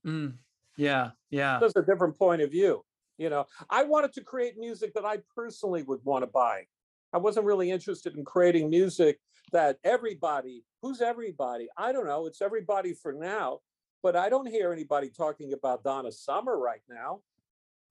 [0.07, 0.35] Mm,
[0.77, 1.59] yeah, yeah.
[1.61, 2.85] That's a different point of view.
[3.19, 6.65] You know, I wanted to create music that I personally would want to buy.
[7.13, 9.21] I wasn't really interested in creating music
[9.53, 11.69] that everybody, who's everybody?
[11.77, 12.27] I don't know.
[12.27, 13.61] It's everybody for now,
[14.05, 17.21] but I don't hear anybody talking about Donna Summer right now.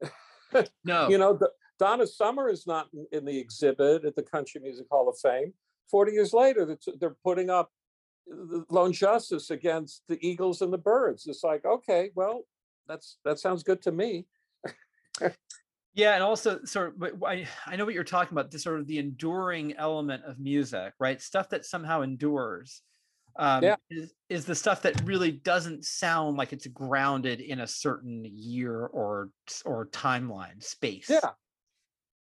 [0.86, 1.48] No, You know, D-
[1.80, 5.52] Donna Summer is not in- in the exhibit at the Country Music Hall of Fame.
[5.90, 7.72] 40 years later, they're- they're putting up
[8.70, 11.26] Lone Justice against the Eagles and the Byrds.
[11.26, 12.44] It's like, okay, well,
[12.88, 14.28] that's that sounds good to me.
[15.96, 18.50] Yeah, and also sort of, but I I know what you're talking about.
[18.50, 21.22] The sort of the enduring element of music, right?
[21.22, 22.82] Stuff that somehow endures.
[23.36, 23.76] Um, Yeah.
[23.90, 28.86] is is the stuff that really doesn't sound like it's grounded in a certain year
[28.88, 29.32] or
[29.66, 31.10] or timeline space.
[31.10, 31.32] Yeah.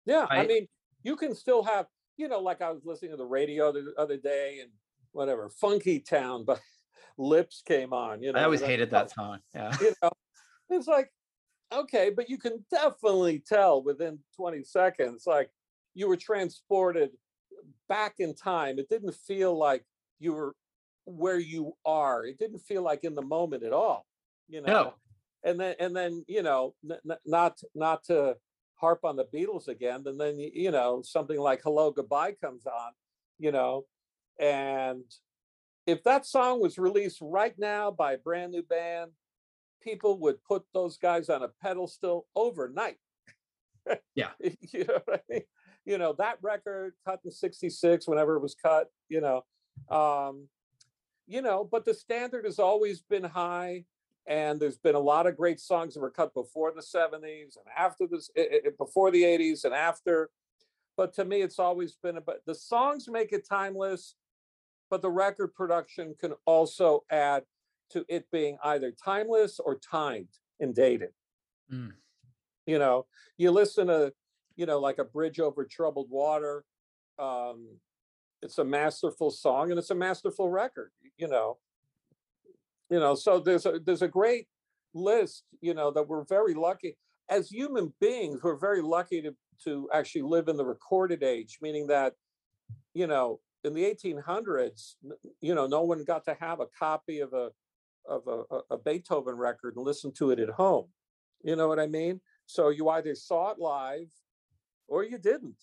[0.06, 0.28] Yeah.
[0.30, 0.68] I mean,
[1.04, 1.88] you can still have,
[2.18, 4.72] you know, like I was listening to the radio the other day and
[5.12, 6.62] whatever, Funky Town, but
[7.18, 8.40] Lipps came on, you know.
[8.40, 9.40] I always hated that song.
[9.54, 9.76] Yeah.
[9.80, 10.12] You know,
[10.70, 11.12] it's like,
[11.72, 15.50] okay, but you can definitely tell within 20 seconds, like
[15.94, 17.12] you were transported
[17.88, 18.80] back in time.
[18.80, 19.86] It didn't feel like
[20.20, 20.56] you were
[21.06, 22.26] where you are.
[22.26, 24.06] It didn't feel like in the moment at all,
[24.48, 24.94] you know No.
[25.44, 28.36] and then and then you know n- not not to
[28.76, 32.92] harp on the beatles again and then you know something like hello goodbye comes on
[33.40, 33.86] you know
[34.38, 35.04] and
[35.88, 39.12] if that song was released right now by a brand new band
[39.82, 42.98] people would put those guys on a pedestal overnight
[44.14, 44.32] Yeah.
[44.40, 45.42] you know what I mean?
[45.86, 49.44] you know that record cut in 66 whenever it was cut you know
[49.96, 50.48] um
[51.28, 53.84] you know but the standard has always been high
[54.28, 57.66] and there's been a lot of great songs that were cut before the 70s and
[57.78, 60.30] after this i- i- before the 80s and after
[60.98, 64.16] but to me, it's always been about the songs make it timeless,
[64.90, 67.44] but the record production can also add
[67.90, 70.30] to it being either timeless or timed
[70.62, 71.14] and dated.
[71.70, 71.92] Mm.
[72.66, 73.08] You know,
[73.38, 74.14] you listen to,
[74.56, 76.64] you know, like a bridge over troubled water.
[77.20, 77.68] Um,
[78.46, 81.58] it's a masterful song and it's a masterful record, you know.
[82.90, 84.48] You know, so there's a there's a great
[84.94, 86.96] list, you know, that we're very lucky
[87.30, 91.88] as human beings, we're very lucky to to actually live in the recorded age, meaning
[91.88, 92.14] that,
[92.94, 94.96] you know, in the 1800s,
[95.40, 97.50] you know, no one got to have a copy of a
[98.08, 100.88] of a, a Beethoven record and listen to it at home.
[101.44, 102.22] You know what I mean?
[102.46, 104.12] So you either saw it live
[104.88, 105.58] or you didn't.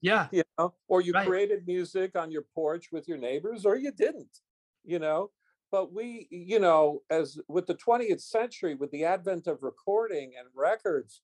[0.00, 0.28] Yeah.
[0.32, 1.26] you know, or you Right.
[1.26, 4.40] created music on your porch with your neighbors, or you didn't,
[4.84, 5.30] you know.
[5.72, 10.48] But we, you know, as with the 20th century, with the advent of recording and
[10.54, 11.22] records,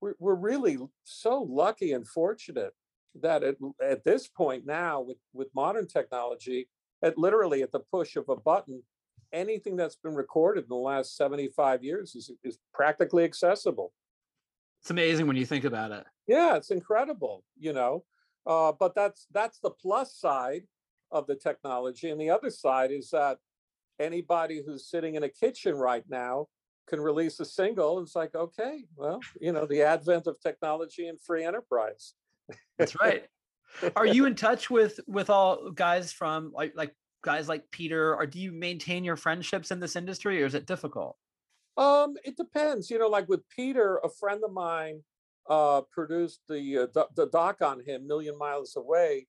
[0.00, 2.74] we're, we're really so lucky and fortunate
[3.22, 6.68] that at, at this point now, with, with modern technology,
[7.02, 8.82] at literally at the push of a button,
[9.32, 13.92] anything that's been recorded in the last 75 years is, is practically accessible.
[14.86, 16.04] It's amazing when you think about it.
[16.28, 18.04] Yeah, it's incredible, you know.
[18.46, 20.62] Uh, but that's that's the plus side
[21.10, 23.38] of the technology, and the other side is that
[23.98, 26.46] anybody who's sitting in a kitchen right now
[26.86, 28.00] can release a single.
[28.00, 32.14] It's like, okay, well, you know, the advent of technology and free enterprise.
[32.78, 33.24] That's right.
[33.96, 38.24] Are you in touch with with all guys from like like guys like Peter, or
[38.24, 41.16] do you maintain your friendships in this industry, or is it difficult?
[41.76, 42.90] Um, it depends.
[42.90, 45.02] You know, like with Peter, a friend of mine
[45.48, 49.26] uh, produced the uh, the doc on him, Million Miles Away.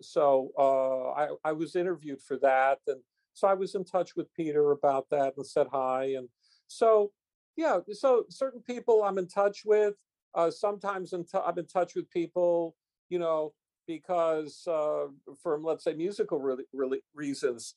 [0.00, 3.00] So uh, I I was interviewed for that, and
[3.34, 6.14] so I was in touch with Peter about that and said hi.
[6.16, 6.28] And
[6.68, 7.12] so
[7.56, 9.94] yeah, so certain people I'm in touch with.
[10.34, 12.76] Uh, sometimes in t- I'm in touch with people,
[13.08, 13.54] you know,
[13.88, 15.06] because uh,
[15.42, 17.74] from let's say musical re- re- reasons.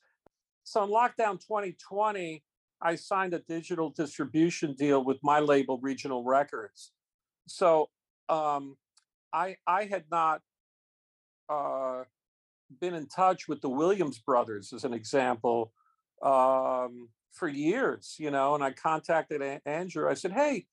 [0.64, 2.44] So in lockdown 2020.
[2.82, 6.92] I signed a digital distribution deal with my label, Regional Records.
[7.48, 7.90] So
[8.30, 8.78] um,
[9.34, 10.42] I I had not
[11.50, 12.04] uh,
[12.80, 15.74] been in touch with the Williams brothers, as an example,
[16.24, 18.16] um, for years.
[18.18, 20.10] You know, and I contacted A- Andrew.
[20.10, 20.66] I said, "Hey,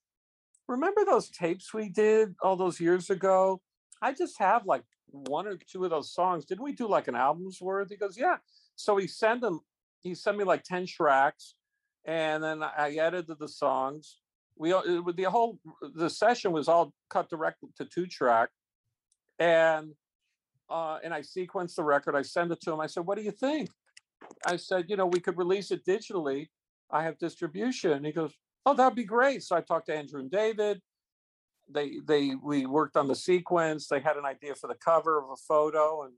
[0.67, 3.61] remember those tapes we did all those years ago?
[4.01, 6.45] I just have like one or two of those songs.
[6.45, 8.39] Didn't we do like an album's worth?" He goes, "Yeah."
[8.77, 9.61] So he sent them.
[10.01, 11.55] He sent me like ten tracks
[12.09, 14.17] and then I edited the songs.
[14.57, 15.61] We the whole
[15.95, 18.49] the session was all cut direct to two track,
[19.39, 19.93] and
[20.71, 22.17] uh, and I sequenced the record.
[22.17, 22.81] I sent it to him.
[22.81, 23.69] I said, "What do you think?"
[24.47, 26.49] I said, "You know, we could release it digitally.
[26.91, 28.33] I have distribution." And he goes,
[28.65, 30.81] "Oh, that'd be great." So I talked to Andrew and David.
[31.71, 33.87] They they we worked on the sequence.
[33.87, 36.15] They had an idea for the cover of a photo, and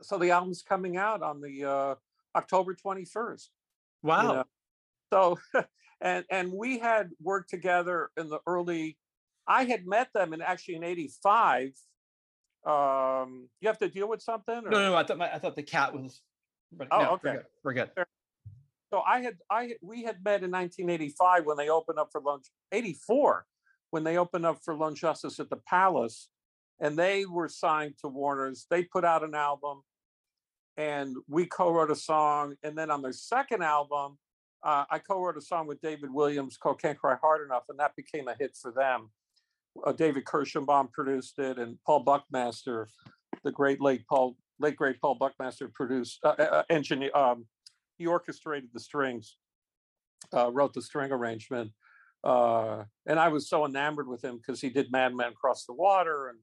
[0.00, 1.94] so the album's coming out on the uh,
[2.36, 3.50] October twenty first
[4.02, 4.22] Wow.
[4.22, 4.44] know,
[5.12, 5.38] so
[6.00, 8.96] and and we had worked together in the early
[9.46, 11.72] i had met them in actually in 85
[12.66, 14.70] um you have to deal with something or?
[14.70, 16.22] No, no, no, I thought my, I thought the cat was.
[16.70, 17.32] But Oh, no, we're okay.
[17.32, 17.90] good, We're good.
[18.92, 22.46] so i had i we had met in 1985 when they opened up for lunch
[22.70, 23.44] 84
[23.90, 26.28] when they opened up for lone justice at the palace
[26.80, 29.82] and they were signed to warner's they put out an album
[30.78, 34.16] and we co-wrote a song and then on their second album
[34.64, 37.94] uh, i co-wrote a song with david williams called can't cry hard enough and that
[37.96, 39.10] became a hit for them
[39.84, 42.88] uh, david kershenbaum produced it and paul buckmaster
[43.44, 47.46] the great late paul late great paul buckmaster produced uh, uh, engineer um,
[47.98, 49.36] he orchestrated the strings
[50.34, 51.70] uh, wrote the string arrangement
[52.24, 56.28] uh, and i was so enamored with him because he did madman across the water
[56.28, 56.38] and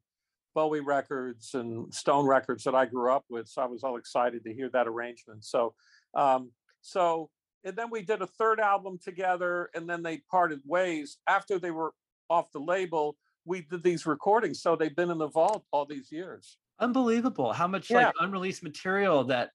[0.55, 3.47] Bowie records and Stone records that I grew up with.
[3.47, 5.45] So I was all excited to hear that arrangement.
[5.45, 5.73] So,
[6.15, 6.51] um,
[6.81, 7.29] so,
[7.63, 11.71] and then we did a third album together and then they parted ways after they
[11.71, 11.93] were
[12.29, 13.17] off the label.
[13.45, 14.61] We did these recordings.
[14.61, 16.57] So they've been in the vault all these years.
[16.79, 19.51] Unbelievable how much like unreleased material that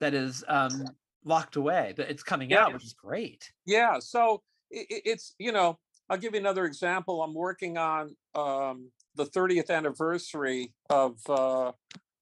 [0.00, 0.84] that is um
[1.24, 2.64] locked away, but it's coming Yeah.
[2.66, 3.50] out, which is great.
[3.64, 3.98] Yeah.
[4.00, 4.42] So
[4.72, 5.78] i i- it's, you know,
[6.08, 7.22] I'll give you another example.
[7.22, 11.72] I'm working on um, the 30th anniversary of uh,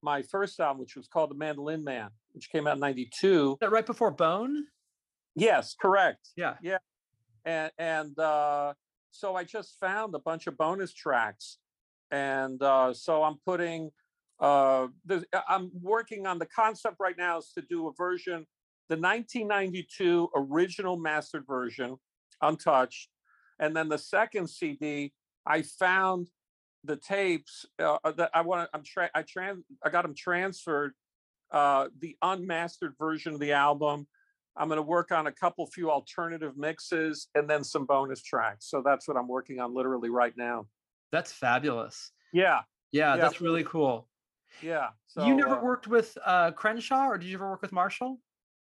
[0.03, 3.59] my first album, which was called The Mandolin Man, which came out in 92.
[3.61, 4.66] That right before Bone?
[5.35, 6.28] Yes, correct.
[6.37, 6.55] Yeah.
[6.62, 6.78] Yeah.
[7.45, 8.74] And and uh,
[9.11, 11.59] so I just found a bunch of bonus tracks,
[12.11, 13.91] and uh, so I'm putting.
[14.41, 18.47] Uh, I- I'm working on the concept right now is to do a version,
[18.89, 21.97] the 1992 original mastered version,
[22.43, 23.11] untouched,
[23.61, 25.12] and then the second CD
[25.47, 26.30] I found
[26.82, 28.70] the tapes uh, that I want.
[28.72, 29.64] I'm tra- I trans.
[29.85, 30.93] I got them transferred.
[31.51, 34.07] Uh, the unmastered version of the album.
[34.57, 38.66] I'm going to work on a couple few alternative mixes and then some bonus tracks.
[38.70, 40.66] So that's what I'm working on literally right now.
[41.12, 42.12] That's fabulous.
[42.32, 42.61] Yeah,
[42.92, 43.20] Yeah, Yeah.
[43.22, 44.09] that's really cool.
[44.62, 44.88] yeah.
[45.07, 48.20] So you never uh, worked with uh, Crenshaw, or did you ever work with Marshall?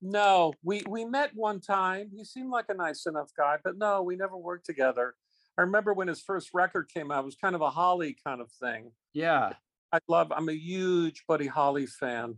[0.02, 2.12] No, we we met one time.
[2.16, 5.16] He seemed like a nice enough guy, but no, we never worked together.
[5.58, 8.42] I remember when his first record came out, it was kind of a Holly kind
[8.42, 8.92] of thing.
[9.14, 9.54] Yeah.
[9.92, 10.32] I love.
[10.36, 12.36] I'm a huge Buddy Holly fan,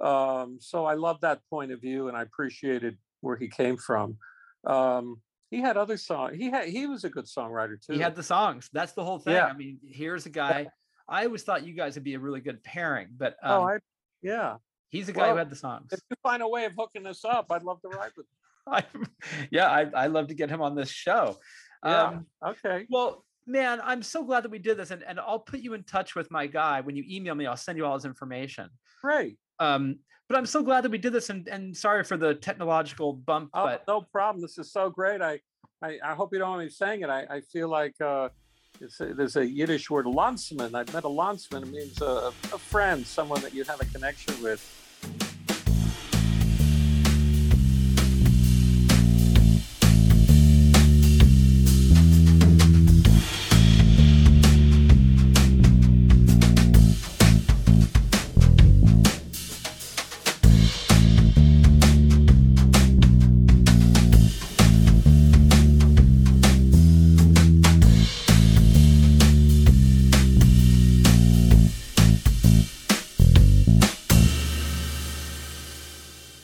[0.00, 4.18] um, so I love that point of view, and I appreciated where he came from.
[4.66, 5.20] Um,
[5.50, 6.36] he had other songs.
[6.36, 6.68] He had.
[6.68, 7.94] He was a good songwriter too.
[7.94, 8.68] He had the songs.
[8.72, 9.34] That's the whole thing.
[9.34, 9.46] Yeah.
[9.46, 10.68] I mean, here's a guy.
[11.08, 13.78] I always thought you guys would be a really good pairing, but um, oh, I,
[14.22, 14.56] yeah.
[14.88, 15.92] he's the guy who had the songs.
[15.92, 18.26] If you find a way of hooking this up, I'd love to ride with.
[18.66, 18.82] I,
[19.52, 21.36] yeah, I I love to get him on this show.
[21.84, 22.02] Yeah.
[22.02, 22.86] Um, okay.
[22.90, 25.84] well, man, I'm so glad that we did this, and, and I'll put you in
[25.84, 27.46] touch with my guy when you email me.
[27.46, 28.68] I'll send you all his information.
[29.00, 29.38] Great.
[29.58, 29.98] Um,
[30.28, 33.50] but I'm so glad that we did this, and, and sorry for the technological bump,
[33.54, 34.42] Oh, but no problem.
[34.42, 35.22] This is so great.
[35.22, 35.40] I,
[35.82, 37.10] I, I hope you don't mind me saying it.
[37.10, 38.30] I, I feel like uh,
[38.80, 40.74] it's a, there's a Yiddish word, landsman.
[40.74, 41.62] I've met a landsman.
[41.62, 44.75] It means a, a friend, someone that you have a connection with.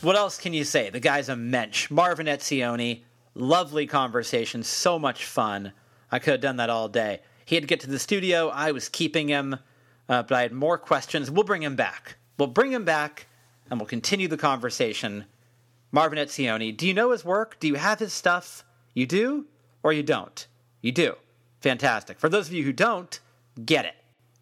[0.03, 0.89] What else can you say?
[0.89, 1.89] The guy's a mensch.
[1.89, 3.03] Marvin Etzioni,
[3.35, 5.71] lovely conversation, so much fun.
[6.11, 7.21] I could have done that all day.
[7.45, 8.49] He had to get to the studio.
[8.49, 9.53] I was keeping him,
[10.09, 11.31] uh, but I had more questions.
[11.31, 12.17] We'll bring him back.
[12.37, 13.27] We'll bring him back,
[13.69, 15.23] and we'll continue the conversation.
[15.93, 17.57] Marvin Etzioni, do you know his work?
[17.61, 18.65] Do you have his stuff?
[18.93, 19.45] You do,
[19.83, 20.45] or you don't?
[20.81, 21.15] You do.
[21.61, 22.19] Fantastic.
[22.19, 23.21] For those of you who don't,
[23.63, 23.95] get it.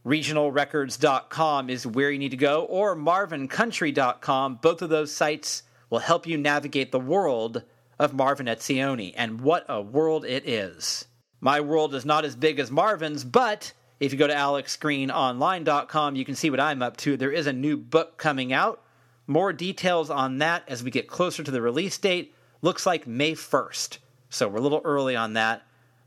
[0.06, 4.56] Regionalrecords.com is where you need to go, or marvincountry.com.
[4.62, 7.64] Both of those sites will help you navigate the world
[8.00, 11.06] of Marvin Etzioni, and what a world it is.
[11.40, 16.26] My world is not as big as Marvin's, but if you go to alexgreenonline.com, you
[16.26, 17.16] can see what I'm up to.
[17.16, 18.82] There is a new book coming out.
[19.28, 22.34] More details on that as we get closer to the release date.
[22.64, 24.00] Looks like May 1st,
[24.30, 25.62] so we're a little early on that,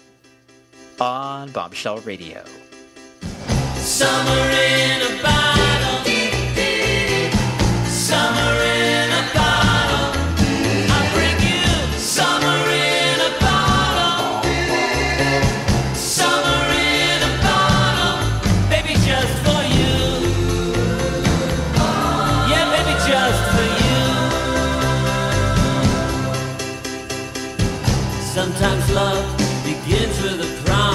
[1.00, 2.44] on Bombshell Radio.
[3.76, 5.43] Summer in a bottle.
[28.44, 30.93] Sometimes love begins with a promise.